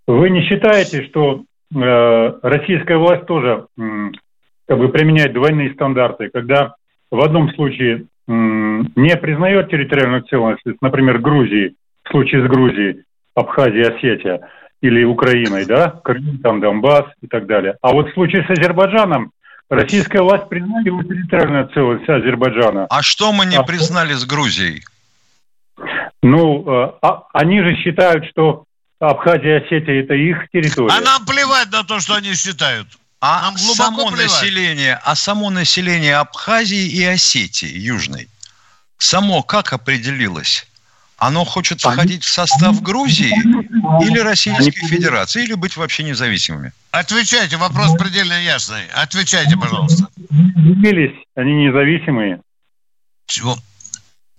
[0.06, 1.42] Вы не считаете, что
[1.74, 3.82] э, российская власть тоже э,
[4.66, 6.74] как бы применяет двойные стандарты, когда
[7.10, 13.04] в одном случае э, не признает территориальную целостность, например, Грузии, в случае с Грузией,
[13.34, 14.40] Абхазия, Осетия,
[14.84, 17.76] или Украиной, да, Крым, там, Донбасс и так далее.
[17.80, 19.32] А вот в случае с Азербайджаном
[19.70, 22.86] российская власть признает территориальную целостность Азербайджана.
[22.90, 24.82] А что мы не а признали с Грузией?
[26.24, 28.64] Ну, э, а, они же считают, что
[28.98, 30.96] Абхазия и Осетия это их территория.
[30.96, 32.88] А нам плевать на то, что они считают.
[33.20, 34.30] А нам само плевать.
[34.30, 38.28] население, а само население Абхазии и Осетии Южной,
[38.96, 40.66] само как определилось?
[41.18, 43.32] Оно хочет входить в состав Грузии
[44.06, 46.72] или Российской Федерации, или быть вообще независимыми?
[46.90, 48.86] Отвечайте, вопрос предельно ясный.
[48.94, 50.08] Отвечайте, пожалуйста.
[50.16, 52.40] Они независимые.
[53.26, 53.58] Чего?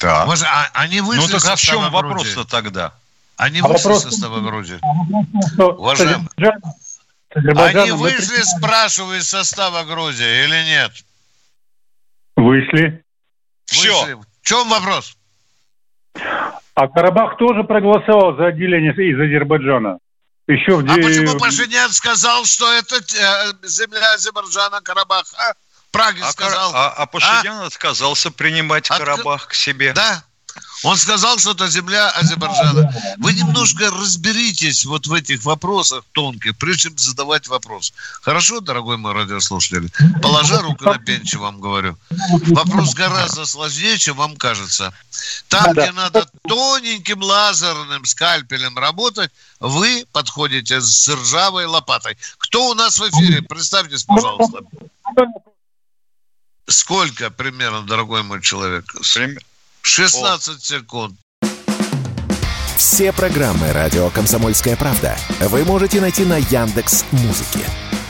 [0.05, 0.27] Так.
[0.27, 2.93] Может, а, они вышли ну так а в чем вопрос-то тогда?
[3.37, 4.03] Они а вышли вопрос...
[4.03, 4.79] с состава Грузии.
[5.57, 6.29] Уважаемые.
[7.33, 10.91] Они вышли, спрашиваю, из состава Грузии или нет?
[12.35, 13.03] Вышли.
[13.65, 14.17] Все.
[14.17, 15.17] В чем вопрос?
[16.75, 19.97] А Карабах тоже проголосовал за отделение из Азербайджана.
[20.47, 20.85] Еще в...
[20.87, 25.55] А почему Пашинян сказал, что это э, земля Азербайджана, Карабаха?
[25.95, 26.71] Праге а, сказал.
[26.75, 27.65] А, а Пашинян а?
[27.67, 28.97] отказался принимать От...
[28.97, 29.93] Карабах к себе.
[29.93, 30.23] Да.
[30.83, 32.93] Он сказал, что это земля Азербайджана.
[33.17, 37.93] Вы немножко разберитесь вот в этих вопросах тонких, прежде чем задавать вопрос.
[38.21, 39.89] Хорошо, дорогой мой радиослушатель?
[40.21, 41.97] Положа руку на бенч, вам говорю.
[42.09, 44.93] Вопрос гораздо сложнее, чем вам кажется.
[45.47, 52.17] Там, где надо тоненьким лазерным скальпелем работать, вы подходите с ржавой лопатой.
[52.37, 53.41] Кто у нас в эфире?
[53.41, 54.59] Представьтесь, пожалуйста.
[56.67, 58.85] Сколько примерно, дорогой мой человек?
[59.81, 61.15] 16 секунд.
[62.77, 67.59] Все программы радио Комсомольская правда вы можете найти на Яндекс Музыке.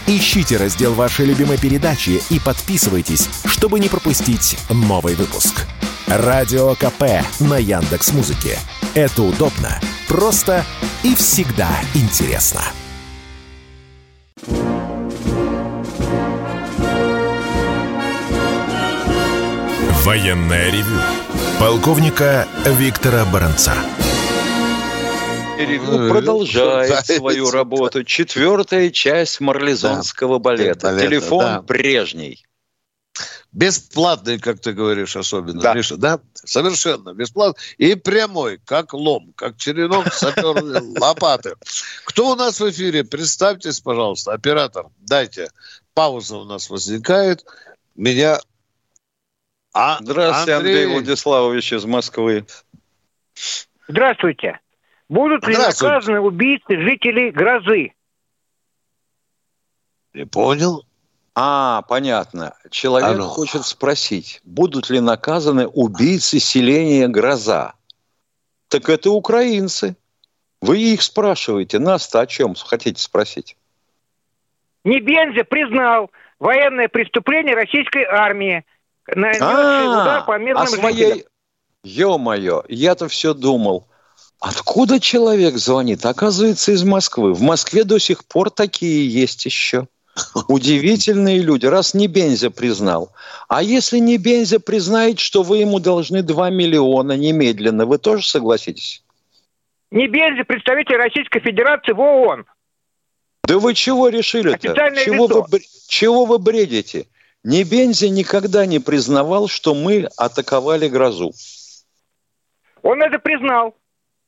[0.07, 5.65] Ищите раздел вашей любимой передачи и подписывайтесь, чтобы не пропустить новый выпуск.
[6.07, 8.59] Радио КП на Яндекс Музыке.
[8.93, 10.65] Это удобно, просто
[11.03, 12.61] и всегда интересно.
[20.05, 21.01] Военное ревю
[21.59, 23.73] полковника Виктора Баранца.
[25.57, 28.03] Ревю продолжает свою работу.
[28.03, 30.89] Четвертая часть марлезонского балета.
[30.89, 31.07] балета.
[31.07, 31.61] Телефон да.
[31.63, 32.45] прежний.
[33.51, 35.73] Бесплатный, как ты говоришь, особенно, да.
[35.73, 36.19] Миша, да?
[36.35, 37.63] Совершенно бесплатный.
[37.79, 41.55] И прямой, как лом, как черенок саперной лопаты.
[42.03, 43.05] Кто у нас в эфире?
[43.05, 44.85] Представьтесь, пожалуйста, оператор.
[44.99, 45.49] Дайте.
[45.95, 47.43] Пауза у нас возникает.
[47.95, 48.37] Меня...
[49.77, 50.83] А, Здравствуйте, Андрей...
[50.83, 52.45] Андрей Владиславович из Москвы.
[53.89, 54.61] Здравствуйте.
[55.09, 57.91] Будут ли наказаны убийцы жителей Грозы?
[60.13, 60.85] Не понял.
[61.35, 62.55] А, понятно.
[62.71, 63.27] Человек Оно.
[63.27, 67.73] хочет спросить, будут ли наказаны убийцы селения Гроза?
[68.69, 69.97] Так это украинцы.
[70.61, 71.79] Вы их спрашиваете.
[71.79, 73.57] Нас-то о чем хотите спросить?
[74.85, 78.63] Небензя признал военное преступление российской армии,
[79.07, 81.25] нанесший а, удар по мирным а своей...
[81.83, 83.87] Ё-моё, я-то все думал.
[84.39, 86.05] Откуда человек звонит?
[86.05, 87.33] Оказывается, из Москвы.
[87.33, 89.87] В Москве до сих пор такие есть еще.
[90.47, 91.65] Удивительные люди.
[91.65, 93.11] Раз не Бензя признал.
[93.47, 99.03] А если не Бензя признает, что вы ему должны 2 миллиона немедленно, вы тоже согласитесь?
[99.91, 102.45] Не Бензя, представитель Российской Федерации в ООН.
[103.43, 104.57] Да вы чего решили-то?
[105.03, 107.05] Чего вы, чего вы бредите?
[107.45, 111.31] Не Бензи никогда не признавал, что мы атаковали грозу.
[112.81, 113.75] Он это признал.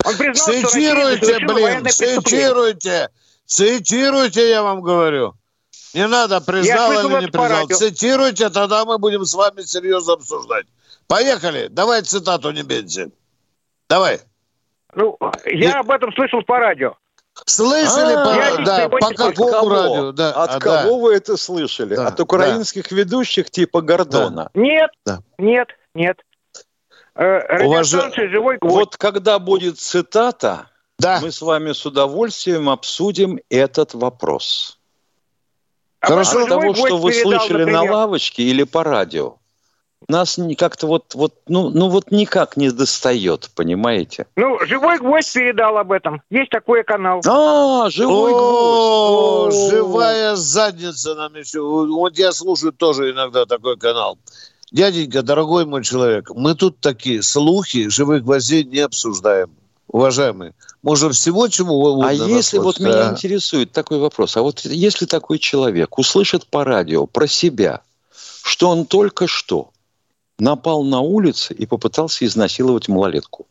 [0.06, 3.10] Он признал, цитируйте, что блин, цитируйте.
[3.48, 5.34] Цитируйте, я вам говорю.
[5.96, 7.66] Не надо, признал или не признал.
[7.66, 10.68] Цитируйте, тогда мы будем с вами серьезно обсуждать.
[11.08, 11.70] Поехали.
[11.70, 13.10] Давай цитату не бензи.
[13.90, 14.20] Давай.
[14.94, 15.74] Ну, я и...
[15.74, 16.96] об этом слышал по радио.
[17.46, 19.70] Слышали а, по, да, по какому кого?
[19.70, 20.12] радио?
[20.12, 20.96] Да, От а, кого да.
[20.98, 21.96] вы это слышали?
[21.96, 22.96] Да, От украинских да.
[22.96, 24.50] ведущих типа Гордона?
[24.54, 24.62] Да.
[24.62, 25.20] Нет, да.
[25.38, 26.20] нет, нет.
[27.16, 27.88] Э, Уваж...
[27.88, 28.76] живой гвоздь.
[28.76, 30.70] Вот когда будет цитата,
[31.00, 31.20] да.
[31.22, 34.80] мы с вами с удовольствием обсудим этот вопрос.
[36.00, 36.44] Хорошо.
[36.44, 37.74] От того, что вы слышали например.
[37.74, 39.38] на лавочке или по радио.
[40.08, 44.28] Нас как-то вот, вот, ну, ну вот никак не достает, понимаете?
[44.36, 46.22] Ну, живой гвоздь передал об этом.
[46.30, 47.22] Есть такой канал.
[47.26, 49.72] А, живой О, гвоздь.
[49.72, 51.62] Живая задница нам еще.
[51.62, 54.18] Вот я слушаю тоже иногда такой канал.
[54.72, 59.50] Дяденька, дорогой мой человек, мы тут такие слухи живых гвоздей не обсуждаем
[59.88, 60.54] уважаемые.
[60.84, 62.10] Можно всего чему угодно.
[62.10, 67.08] А если вот меня интересует такой вопрос, а вот если такой человек услышит по радио
[67.08, 67.82] про себя,
[68.44, 69.72] что он только что
[70.40, 73.48] напал на улице и попытался изнасиловать малолетку.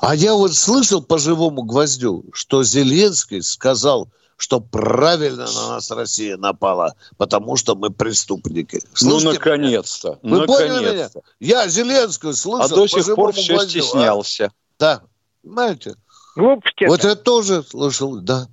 [0.00, 6.36] А я вот слышал по живому гвоздю, что Зеленский сказал, что правильно на нас Россия
[6.36, 8.80] напала, потому что мы преступники.
[8.82, 10.18] Ну, Слушайте ну, наконец-то.
[10.22, 11.10] Вы поняли меня?
[11.40, 12.64] Я Зеленского слышал.
[12.64, 13.82] А до сих пор все гвоздю, а?
[13.82, 14.44] стеснялся.
[14.46, 14.50] А?
[14.78, 15.02] Да,
[15.42, 15.96] понимаете?
[16.36, 18.48] Глупости вот я тоже слышал, да.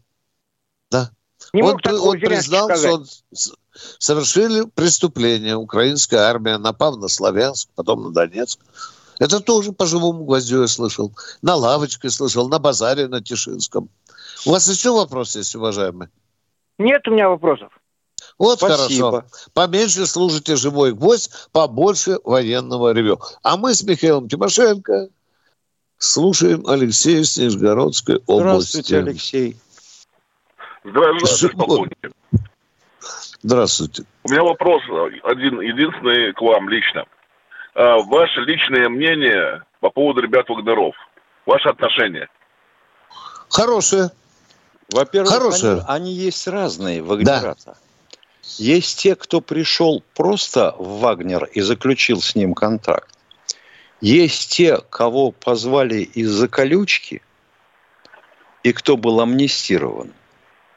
[1.58, 3.06] Не он, он признал, что он
[3.98, 5.56] совершили преступление.
[5.56, 8.60] Украинская армия, напав на Славянск, потом на Донецк.
[9.18, 11.12] Это тоже по живому гвоздю я слышал.
[11.42, 13.90] На лавочке слышал, на базаре на Тишинском.
[14.46, 16.10] У вас еще вопрос есть, уважаемый?
[16.78, 17.72] Нет у меня вопросов.
[18.38, 19.12] Вот Спасибо.
[19.12, 19.26] хорошо.
[19.54, 23.20] Поменьше слушайте «Живой гвоздь», побольше военного ревю.
[23.42, 25.10] А мы с Михаилом Тимошенко
[25.98, 28.82] слушаем Алексея с Нижегородской области.
[28.82, 29.58] Здравствуйте, Алексей.
[30.88, 32.12] Здравствуйте, полковник.
[33.44, 34.04] Здравствуйте.
[34.24, 34.82] У меня вопрос
[35.24, 37.06] один, единственный к вам лично.
[37.76, 40.96] А, ваше личное мнение по поводу ребят Вагнеров.
[41.46, 42.30] Ваше отношение.
[43.50, 44.12] Хорошее.
[44.92, 45.84] Во-первых, Хорошее.
[45.88, 47.58] Они, они есть разные вагнерата.
[47.66, 47.76] Да.
[48.58, 53.14] Есть те, кто пришел просто в Вагнер и заключил с ним контракт.
[54.00, 57.22] Есть те, кого позвали из-за колючки,
[58.64, 60.14] и кто был амнистирован.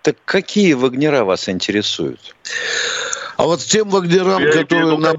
[0.03, 2.35] Так какие вагнера вас интересуют?
[3.37, 5.15] А вот тем вагнерам, Я которые на,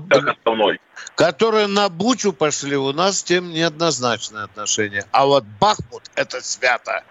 [1.16, 5.06] которые на Бучу пошли, у нас тем неоднозначное отношение.
[5.12, 7.04] А вот Бахмут– это свято.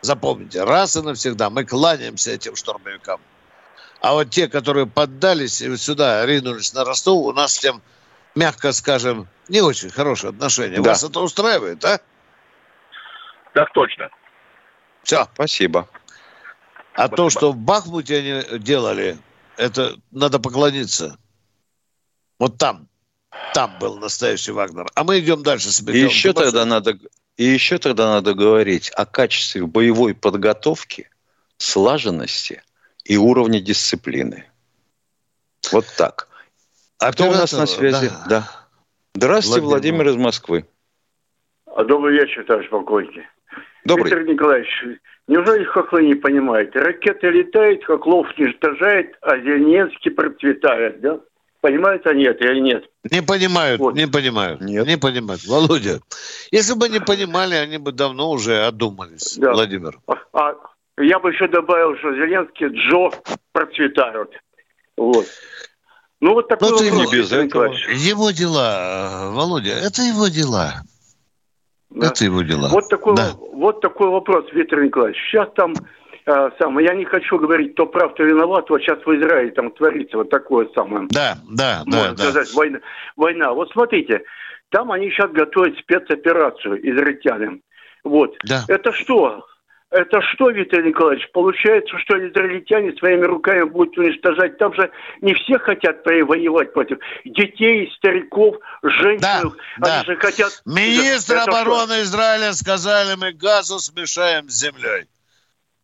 [0.00, 3.20] Запомните, раз и навсегда мы кланяемся этим штурмовикам.
[4.00, 7.82] А вот те, которые поддались и сюда ринулись на Ростов, у нас с тем,
[8.34, 10.80] мягко скажем, не очень хорошие отношения.
[10.80, 10.90] Да.
[10.90, 12.00] Вас это устраивает, а?
[13.54, 14.10] Так точно.
[15.02, 15.26] Все.
[15.34, 15.88] Спасибо.
[16.98, 19.18] А то, что в Бахмуте они делали,
[19.56, 21.16] это надо поклониться.
[22.40, 22.88] Вот там.
[23.54, 24.88] Там был настоящий Вагнер.
[24.96, 25.68] А мы идем дальше.
[25.92, 26.98] И еще тогда надо
[27.36, 31.08] И еще тогда надо говорить о качестве боевой подготовки,
[31.56, 32.64] слаженности
[33.04, 34.50] и уровне дисциплины.
[35.70, 36.26] Вот так.
[36.98, 38.08] А кто у нас на связи?
[38.08, 38.26] Да.
[38.28, 38.66] да.
[39.14, 40.02] Здравствуйте, Владимир.
[40.02, 40.66] Владимир из Москвы.
[41.66, 43.24] А добрый вечер, товарищ полковник.
[43.88, 44.10] Добрый.
[44.10, 44.84] Виктор Николаевич,
[45.26, 46.78] неужели хохлы не понимаете?
[46.78, 51.20] Ракеты летают, хохлов уничтожает, а Зеленский процветает, да?
[51.60, 52.84] Понимают они это или нет?
[53.10, 53.94] Не понимают, вот.
[53.94, 54.60] не понимают.
[54.60, 54.86] Нет.
[54.86, 55.44] Не понимают.
[55.44, 55.98] Володя,
[56.52, 59.52] если бы они понимали, они бы давно уже одумались, да.
[59.52, 59.98] Владимир.
[60.06, 60.54] А, а
[60.98, 63.10] я бы еще добавил, что Зеленский Джо
[63.52, 64.30] процветают.
[64.96, 65.26] Вот.
[66.20, 67.72] Ну, вот такой ну, вопрос, не без этого.
[67.92, 70.82] Его дела, Володя, это его дела.
[71.90, 72.08] Да.
[72.08, 72.68] Это его дела.
[72.68, 73.32] Вот такой, да.
[73.52, 75.18] вот такой вопрос, Виктор Николаевич.
[75.30, 75.74] Сейчас там
[76.26, 78.68] а, самое, я не хочу говорить, кто прав, кто виноват.
[78.68, 81.06] Вот сейчас в Израиле там творится вот такое самое.
[81.10, 82.22] Да, да, можно да.
[82.22, 82.58] сказать, да.
[82.58, 82.78] Война,
[83.16, 83.52] война.
[83.54, 84.22] Вот смотрите,
[84.68, 87.62] там они сейчас готовят спецоперацию израильтянам.
[88.04, 88.36] Вот.
[88.44, 88.64] Да.
[88.68, 89.46] Это что?
[89.90, 91.30] Это что, Виталий Николаевич?
[91.32, 94.58] Получается, что израильтяне своими руками будут уничтожать.
[94.58, 94.90] Там же
[95.22, 99.20] не все хотят воевать против детей, стариков, женщин.
[99.20, 100.04] Да, Они да.
[100.04, 100.60] же хотят...
[100.66, 102.02] Министр это обороны что?
[102.02, 105.06] Израиля сказали, мы газу смешаем с землей.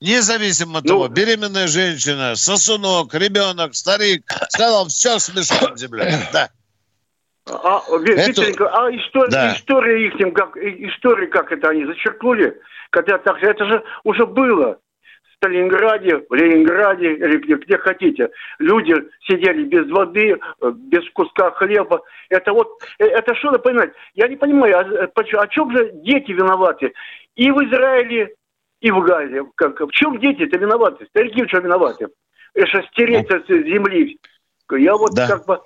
[0.02, 6.12] Независимо от ну, того, беременная женщина, сосунок, ребенок, старик, сказал, все смешаем с землей.
[6.30, 6.50] Да.
[7.46, 8.42] А, это...
[8.42, 9.54] а история, да.
[9.54, 12.58] история их, как, история, как это они зачеркнули?
[12.94, 14.78] Когда так это же уже было.
[15.24, 18.30] В Сталинграде, в Ленинграде, или где, где хотите.
[18.60, 18.94] Люди
[19.26, 22.02] сидели без воды, э, без куска хлеба.
[22.30, 22.68] Это вот,
[23.00, 23.90] э, это что надо понимать?
[24.14, 26.94] Я не понимаю, а, почему, о чем же дети виноваты?
[27.34, 28.32] И в Израиле,
[28.80, 29.42] и в Газе.
[29.56, 31.04] Как, в чем дети-то виноваты?
[31.06, 32.08] Старики в чем виноваты?
[32.54, 33.40] Это стереть ну.
[33.40, 34.18] с земли.
[34.70, 35.26] Я вот да.
[35.26, 35.60] как бы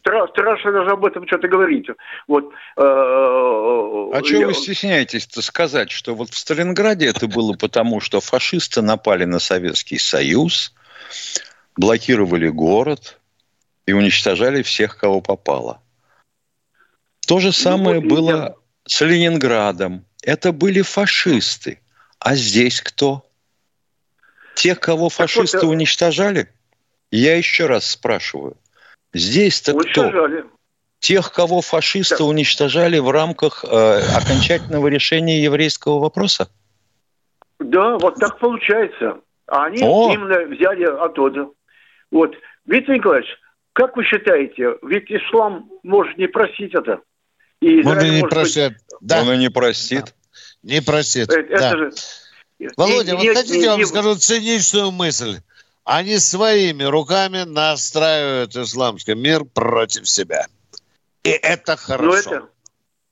[0.00, 1.86] страшно даже об этом что-то говорить.
[2.26, 8.20] Вот, э, а чего вы стесняетесь-то сказать, что вот в Сталинграде это было потому, что
[8.20, 10.74] фашисты напали на Советский Союз,
[11.76, 13.18] блокировали город
[13.86, 15.80] и уничтожали всех, кого попало.
[17.26, 18.54] То же ну самое ну, вот было я...
[18.86, 20.04] с Ленинградом.
[20.22, 21.80] Это были фашисты.
[22.18, 23.26] А здесь кто?
[24.54, 26.48] Тех, кого фашисты вот, уничтожали?
[27.10, 28.56] Я еще раз спрашиваю–
[29.12, 30.28] Здесь-то кто?
[31.00, 32.24] Тех, кого фашисты да.
[32.24, 36.50] уничтожали в рамках э, окончательного решения еврейского вопроса?
[37.58, 39.18] Да, вот так получается.
[39.46, 40.12] А они О!
[40.12, 41.48] именно взяли оттуда.
[42.10, 42.34] Вот.
[42.66, 43.28] Виктор Николаевич,
[43.72, 47.00] как вы считаете, ведь ислам может не просить это?
[47.60, 48.72] И Он и не просит.
[48.72, 48.82] Быть...
[49.00, 49.22] Да.
[49.22, 50.04] Он и не простит.
[50.04, 50.74] Да.
[50.74, 51.32] Не простит.
[51.32, 51.68] Это, да.
[51.68, 51.90] это же...
[52.76, 53.84] Володя, и, вот и, хотите, я вам и...
[53.84, 55.38] скажу циничную мысль?
[55.90, 60.46] Они своими руками настраивают исламский мир против себя.
[61.24, 62.16] И это хорошо.
[62.16, 62.48] это...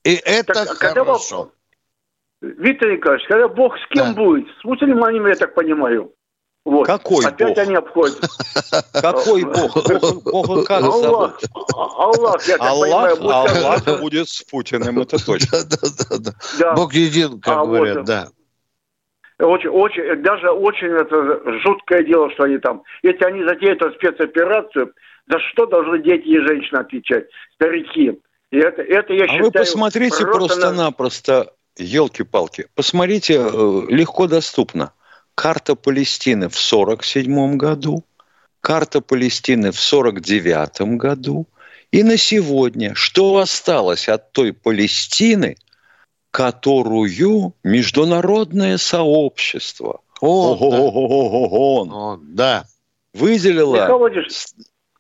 [0.05, 1.51] И это так, а хорошо.
[2.41, 4.23] Когда, Виктор Николаевич, когда Бог с кем да.
[4.23, 4.47] будет?
[4.61, 6.13] С мусульманами, я так понимаю.
[6.65, 6.87] Вот.
[6.87, 7.59] Какой Опять Бог?
[7.59, 8.21] они обходят.
[8.93, 10.23] Какой Бог?
[10.23, 11.41] Бог как Аллах,
[11.75, 13.17] Аллах, я так понимаю.
[13.21, 15.59] Аллах будет с Путиным, это точно.
[16.77, 18.29] Бог един, как а говорят, да.
[19.39, 22.83] Очень, очень, даже очень это жуткое дело, что они там.
[23.03, 24.93] Если они затеют эту спецоперацию,
[25.29, 27.27] за что должны дети и женщины отвечать?
[27.55, 28.19] Старики.
[28.51, 29.45] И это, это я а считаю...
[29.45, 34.93] вы посмотрите просто-напросто, елки-палки, посмотрите, э, легко доступно.
[35.37, 38.03] Карта Палестины в 47 году,
[38.61, 41.47] карта Палестины в 49 году,
[41.93, 45.57] и на сегодня, что осталось от той Палестины–
[46.39, 52.63] которую международное сообщество ООН, да.
[53.13, 53.89] выделило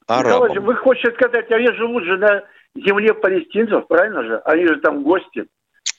[0.09, 0.64] арабам.
[0.64, 2.43] вы хотите сказать, они живут же на
[2.74, 4.43] земле палестинцев, правильно же?
[4.47, 5.45] Они же там гости.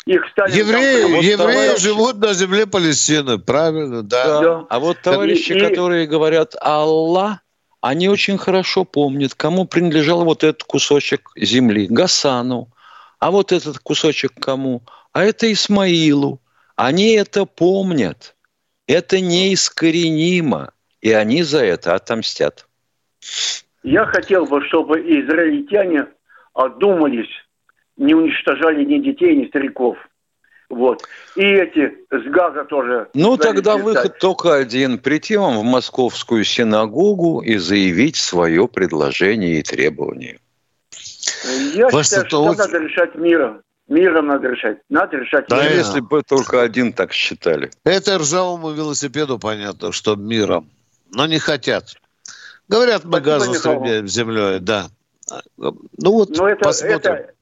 [0.05, 1.83] Их стали евреи там, вот евреи товарищи...
[1.83, 4.41] живут на земле Палестины, правильно, да.
[4.41, 4.65] да.
[4.69, 5.59] А вот товарищи, и...
[5.59, 7.37] которые говорят Аллах,
[7.79, 11.87] они очень хорошо помнят, кому принадлежал вот этот кусочек земли.
[11.89, 12.67] Гасану.
[13.19, 14.81] А вот этот кусочек кому?
[15.19, 16.39] А это Исмаилу.
[16.77, 18.37] Они это помнят.
[18.87, 20.71] Это неискоренимо.
[21.01, 22.65] И они за это отомстят.
[23.83, 26.07] Я хотел бы, чтобы израильтяне
[26.53, 27.29] одумались,
[27.97, 29.97] не уничтожали ни детей, ни стариков.
[30.69, 31.03] Вот.
[31.35, 33.09] И эти с газа тоже.
[33.13, 33.83] Ну, тогда летать.
[33.83, 34.99] выход только один.
[34.99, 40.39] Прийти вам в московскую синагогу и заявить свое предложение и требование.
[41.73, 42.57] Я Просто считаю, что вот...
[42.57, 44.77] надо решать миром миром надо решать.
[44.89, 45.77] Надо решать да, миром.
[45.77, 47.71] если бы только один так считали.
[47.83, 50.69] Это ржавому велосипеду понятно, что миром.
[51.11, 51.95] Но не хотят.
[52.67, 54.89] Говорят, мы газу сравняем с землей, да.
[55.57, 57.13] Ну вот, Но это, посмотрим.
[57.13, 57.33] Это,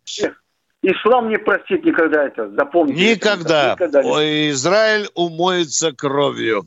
[0.81, 2.49] ислам не простит никогда это.
[2.51, 3.15] Запомните.
[3.15, 3.73] Никогда.
[3.73, 4.01] никогда.
[4.03, 6.65] Ой, Израиль умоется кровью.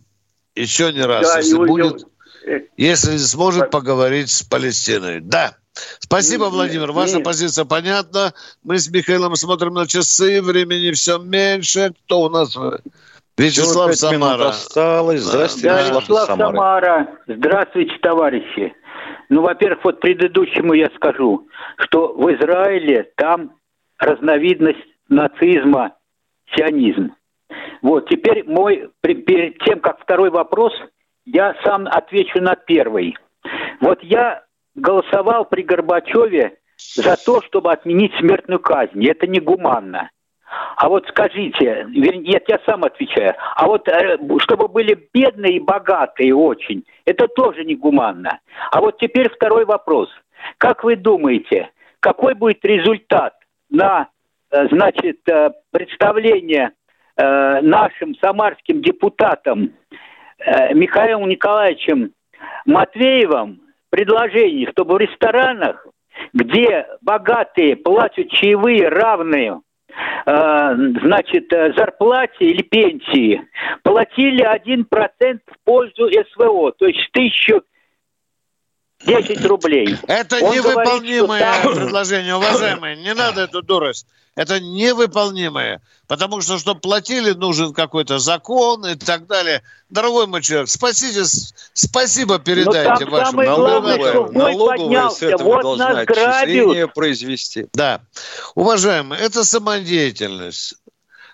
[0.55, 2.07] Еще не раз, да, если будет,
[2.45, 5.21] э, если сможет поговорить с Палестиной.
[5.21, 5.57] Да.
[5.73, 6.93] Спасибо, нет, Владимир.
[6.93, 7.25] Ваша нет.
[7.25, 8.35] позиция понятна.
[8.63, 10.43] Мы с Михаилом смотрим на часы.
[10.43, 11.93] Времени все меньше.
[12.05, 12.57] Кто у нас?
[13.39, 14.49] Вячеслав Самара.
[14.49, 15.23] Осталось.
[15.23, 16.53] Здравствуйте, да, Вячеслав, Вячеслав Самара.
[16.53, 17.09] Самара.
[17.27, 18.75] Здравствуйте, товарищи.
[19.29, 21.49] Ну, во-первых, вот предыдущему я скажу,
[21.79, 23.53] что в Израиле там
[23.99, 25.95] разновидность нацизма,
[26.55, 27.15] сионизм.
[27.83, 30.73] Вот, теперь мой, перед тем, как второй вопрос,
[31.25, 33.17] я сам отвечу на первый.
[33.81, 34.43] Вот я
[34.81, 36.57] голосовал при Горбачеве
[36.95, 39.07] за то, чтобы отменить смертную казнь.
[39.07, 40.11] Это негуманно.
[40.77, 46.35] А вот скажите, нет, я сам отвечаю, а вот э, чтобы были бедные и богатые
[46.35, 48.41] очень, это тоже негуманно.
[48.73, 50.09] А вот теперь второй вопрос.
[50.59, 51.71] Как вы думаете,
[52.01, 53.35] какой будет результат
[53.71, 54.09] на,
[54.51, 56.73] э, значит, э, представление
[57.17, 59.75] нашим самарским депутатам
[60.73, 62.13] Михаилом Николаевичем
[62.65, 63.61] Матвеевым
[63.91, 65.87] предложений, чтобы в ресторанах,
[66.33, 69.61] где богатые платят чаевые равные
[70.27, 73.43] Э, значит, э, зарплате или пенсии
[73.83, 77.63] платили 1% в пользу СВО, то есть тысячу
[79.05, 79.97] 10 рублей.
[80.07, 81.75] Это Он невыполнимое говорит, там...
[81.75, 82.97] предложение, уважаемые.
[82.97, 84.07] Не надо эту дурость.
[84.37, 85.81] Это невыполнимое.
[86.07, 89.63] Потому что, чтобы платили, нужен какой-то закон и так далее.
[89.91, 91.25] Дорогой мой человек, спасите,
[91.73, 94.33] спасибо передайте вашему налоговой.
[94.33, 97.67] Налоговая с этого вот должна отчисление произвести.
[97.73, 98.01] Да.
[98.55, 100.75] Уважаемые, это самодеятельность.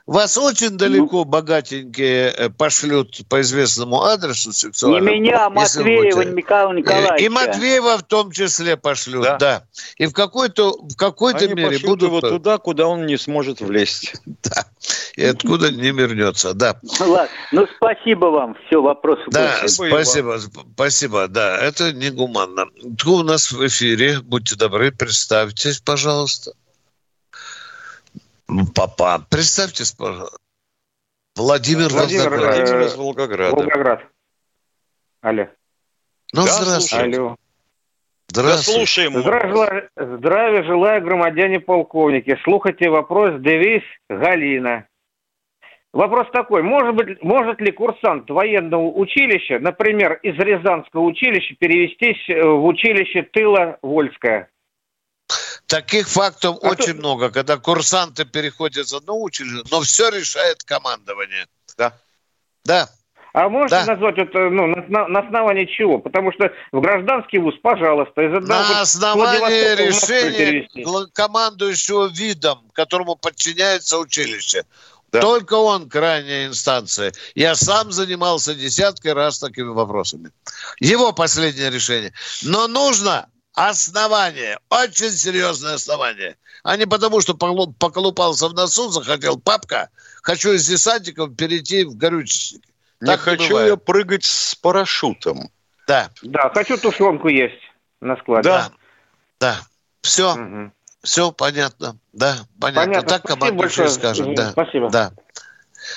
[0.07, 0.77] Вас очень ну.
[0.77, 5.09] далеко ну, богатенькие э, пошлют по известному адресу сексуально.
[5.09, 7.25] Не меня, а Матвеева, Михаила Николаевича.
[7.25, 9.37] И Матвеева в том числе пошлют, да.
[9.37, 9.63] да.
[9.97, 12.09] И в какой-то в какой-то мере будут...
[12.09, 14.15] его туда, куда он не сможет влезть.
[14.43, 14.67] Да.
[15.17, 16.79] И откуда не вернется, да.
[17.01, 19.23] Ну ладно, ну спасибо вам, все, вопросы.
[19.29, 20.39] Да, спасибо,
[20.75, 22.67] спасибо, да, это негуманно.
[22.97, 24.21] Кто у нас в эфире?
[24.23, 26.53] Будьте добры, представьтесь, пожалуйста.
[28.75, 30.39] Папа, представьтесь, пожалуйста.
[31.37, 33.57] Владимир, Владимир, Владимир из Волгограда.
[33.57, 34.07] Волгоград.
[35.21, 35.49] Алло.
[36.33, 37.19] Ну, да, здравствуйте.
[37.19, 37.37] Алло.
[38.29, 38.73] Здравствуйте.
[38.73, 39.21] Да, слушаем.
[39.21, 42.39] Здравия, здравия желаю, громадяне полковники.
[42.45, 44.87] Слухайте вопрос девиз Галина.
[45.93, 52.67] Вопрос такой, может, быть, может ли курсант военного училища, например, из Рязанского училища, перевестись в
[52.67, 54.51] училище тыла Вольское?
[55.67, 56.99] Таких фактов а очень то...
[56.99, 61.47] много, когда курсанты переходят из одного училища, но все решает командование.
[61.77, 61.93] Да.
[62.65, 62.89] Да.
[63.33, 63.93] А можете да.
[63.93, 65.99] назвать это ну, на, на основании чего?
[65.99, 68.63] Потому что в гражданский вуз, пожалуйста, из одного...
[68.63, 74.65] На основании решения командующего видом, которому подчиняется училище.
[75.13, 75.21] Да.
[75.21, 77.13] Только он крайняя инстанция.
[77.35, 80.31] Я сам занимался десяткой раз такими вопросами.
[80.81, 82.13] Его последнее решение.
[82.43, 86.37] Но нужно Основание, очень серьезное основание.
[86.63, 89.89] А не потому, что поколупался в носу, захотел папка,
[90.23, 92.63] хочу из десантиков перейти в горючечник.
[93.01, 95.51] Не так хочу я прыгать с парашютом.
[95.87, 96.11] Да.
[96.23, 97.63] Да, хочу тушенку есть
[98.03, 98.43] на складе.
[98.43, 98.71] Да,
[99.41, 99.57] да.
[100.03, 100.73] Все, угу.
[101.03, 101.97] все понятно.
[102.13, 102.93] Да, понятно.
[102.93, 103.09] понятно.
[103.09, 104.35] Так команда скажет.
[104.35, 104.51] Да.
[104.51, 104.91] Спасибо.
[104.91, 105.13] Да.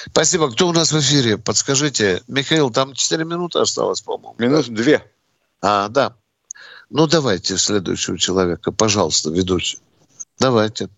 [0.07, 0.49] Спасибо.
[0.49, 1.37] Кто у нас в эфире?
[1.37, 2.21] Подскажите.
[2.29, 4.35] Михаил, там 4 минуты осталось, по-моему.
[4.37, 5.03] Минут две.
[5.61, 6.15] А, да.
[6.89, 9.79] Ну, давайте следующего человека, пожалуйста, ведущий.
[10.39, 10.89] Давайте.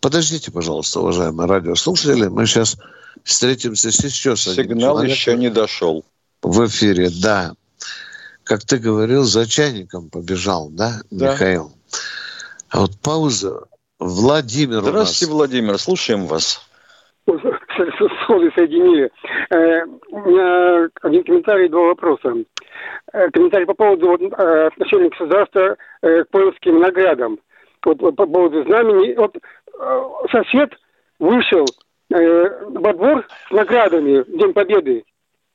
[0.00, 2.26] Подождите, пожалуйста, уважаемые радиослушатели.
[2.26, 2.76] Мы сейчас
[3.22, 6.04] встретимся еще с одним Сигнал еще не дошел.
[6.42, 7.54] В эфире, да.
[8.44, 11.32] Как ты говорил, за чайником побежал, да, да.
[11.32, 11.72] Михаил?
[12.70, 13.64] А вот пауза.
[13.98, 15.34] Владимир Здравствуйте, нас.
[15.34, 15.78] Владимир.
[15.78, 16.60] Слушаем вас.
[18.26, 19.10] Слово соединили.
[19.50, 22.34] Э, у меня один комментарий, два вопроса.
[23.12, 27.38] Э, комментарий по поводу вот, э, отношения государства э, к польским наградам.
[27.84, 29.14] Вот, вот по поводу знамени.
[29.14, 29.36] Вот
[30.30, 30.72] сосед
[31.18, 31.64] вышел
[32.12, 35.04] э, во двор с наградами в День Победы.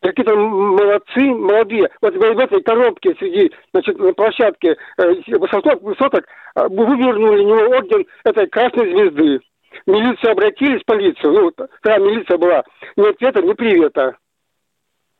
[0.01, 1.89] Какие-то молодцы, молодые.
[2.01, 8.05] Вот в этой коробке среди, значит, на площадке э, высоток, высоток вывернули у него орден
[8.23, 9.39] этой красной звезды.
[9.85, 11.51] Милиция обратились, в полицию, ну,
[11.81, 12.63] когда милиция была,
[12.95, 14.17] ни ответа, ни привета.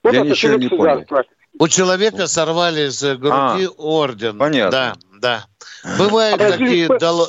[0.03, 1.05] Вот Я ничего не понял.
[1.59, 4.37] У человека сорвали с груди а, орден.
[4.37, 4.71] Понятно.
[4.71, 5.45] Да,
[5.83, 5.97] да.
[5.97, 6.87] Бывают а такие...
[6.87, 7.27] Дол...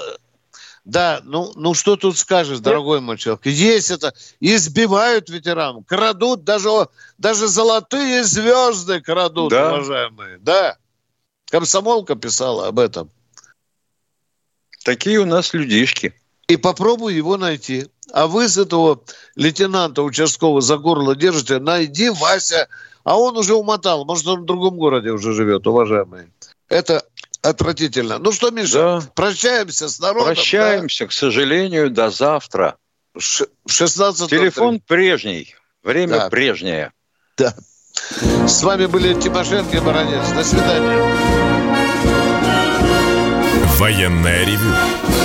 [0.84, 3.46] Да, ну, ну что тут скажешь, дорогой мой человек?
[3.46, 4.12] Есть это.
[4.40, 6.68] Избивают ветеран, крадут, даже,
[7.16, 9.72] даже золотые звезды крадут, да?
[9.72, 10.38] уважаемые.
[10.38, 10.76] Да.
[11.50, 13.10] Комсомолка писала об этом.
[14.84, 16.14] Такие у нас людишки.
[16.48, 17.86] И попробуй его найти.
[18.12, 19.00] А вы с этого
[19.34, 22.68] лейтенанта участкового за горло держите, найди Вася,
[23.02, 26.30] а он уже умотал, может, он в другом городе уже живет, уважаемые.
[26.68, 27.04] Это
[27.42, 28.18] отвратительно.
[28.18, 29.02] Ну что, Миша, да.
[29.14, 30.34] прощаемся с народом.
[30.34, 31.08] Прощаемся, да?
[31.08, 32.76] к сожалению, до завтра.
[33.16, 36.30] Ш 16 Телефон прежний, время да.
[36.30, 36.92] прежнее.
[37.36, 37.54] Да.
[38.46, 40.30] С вами были Тимошенко и Баранец.
[40.32, 40.98] До свидания.
[43.78, 45.03] Военная ревю.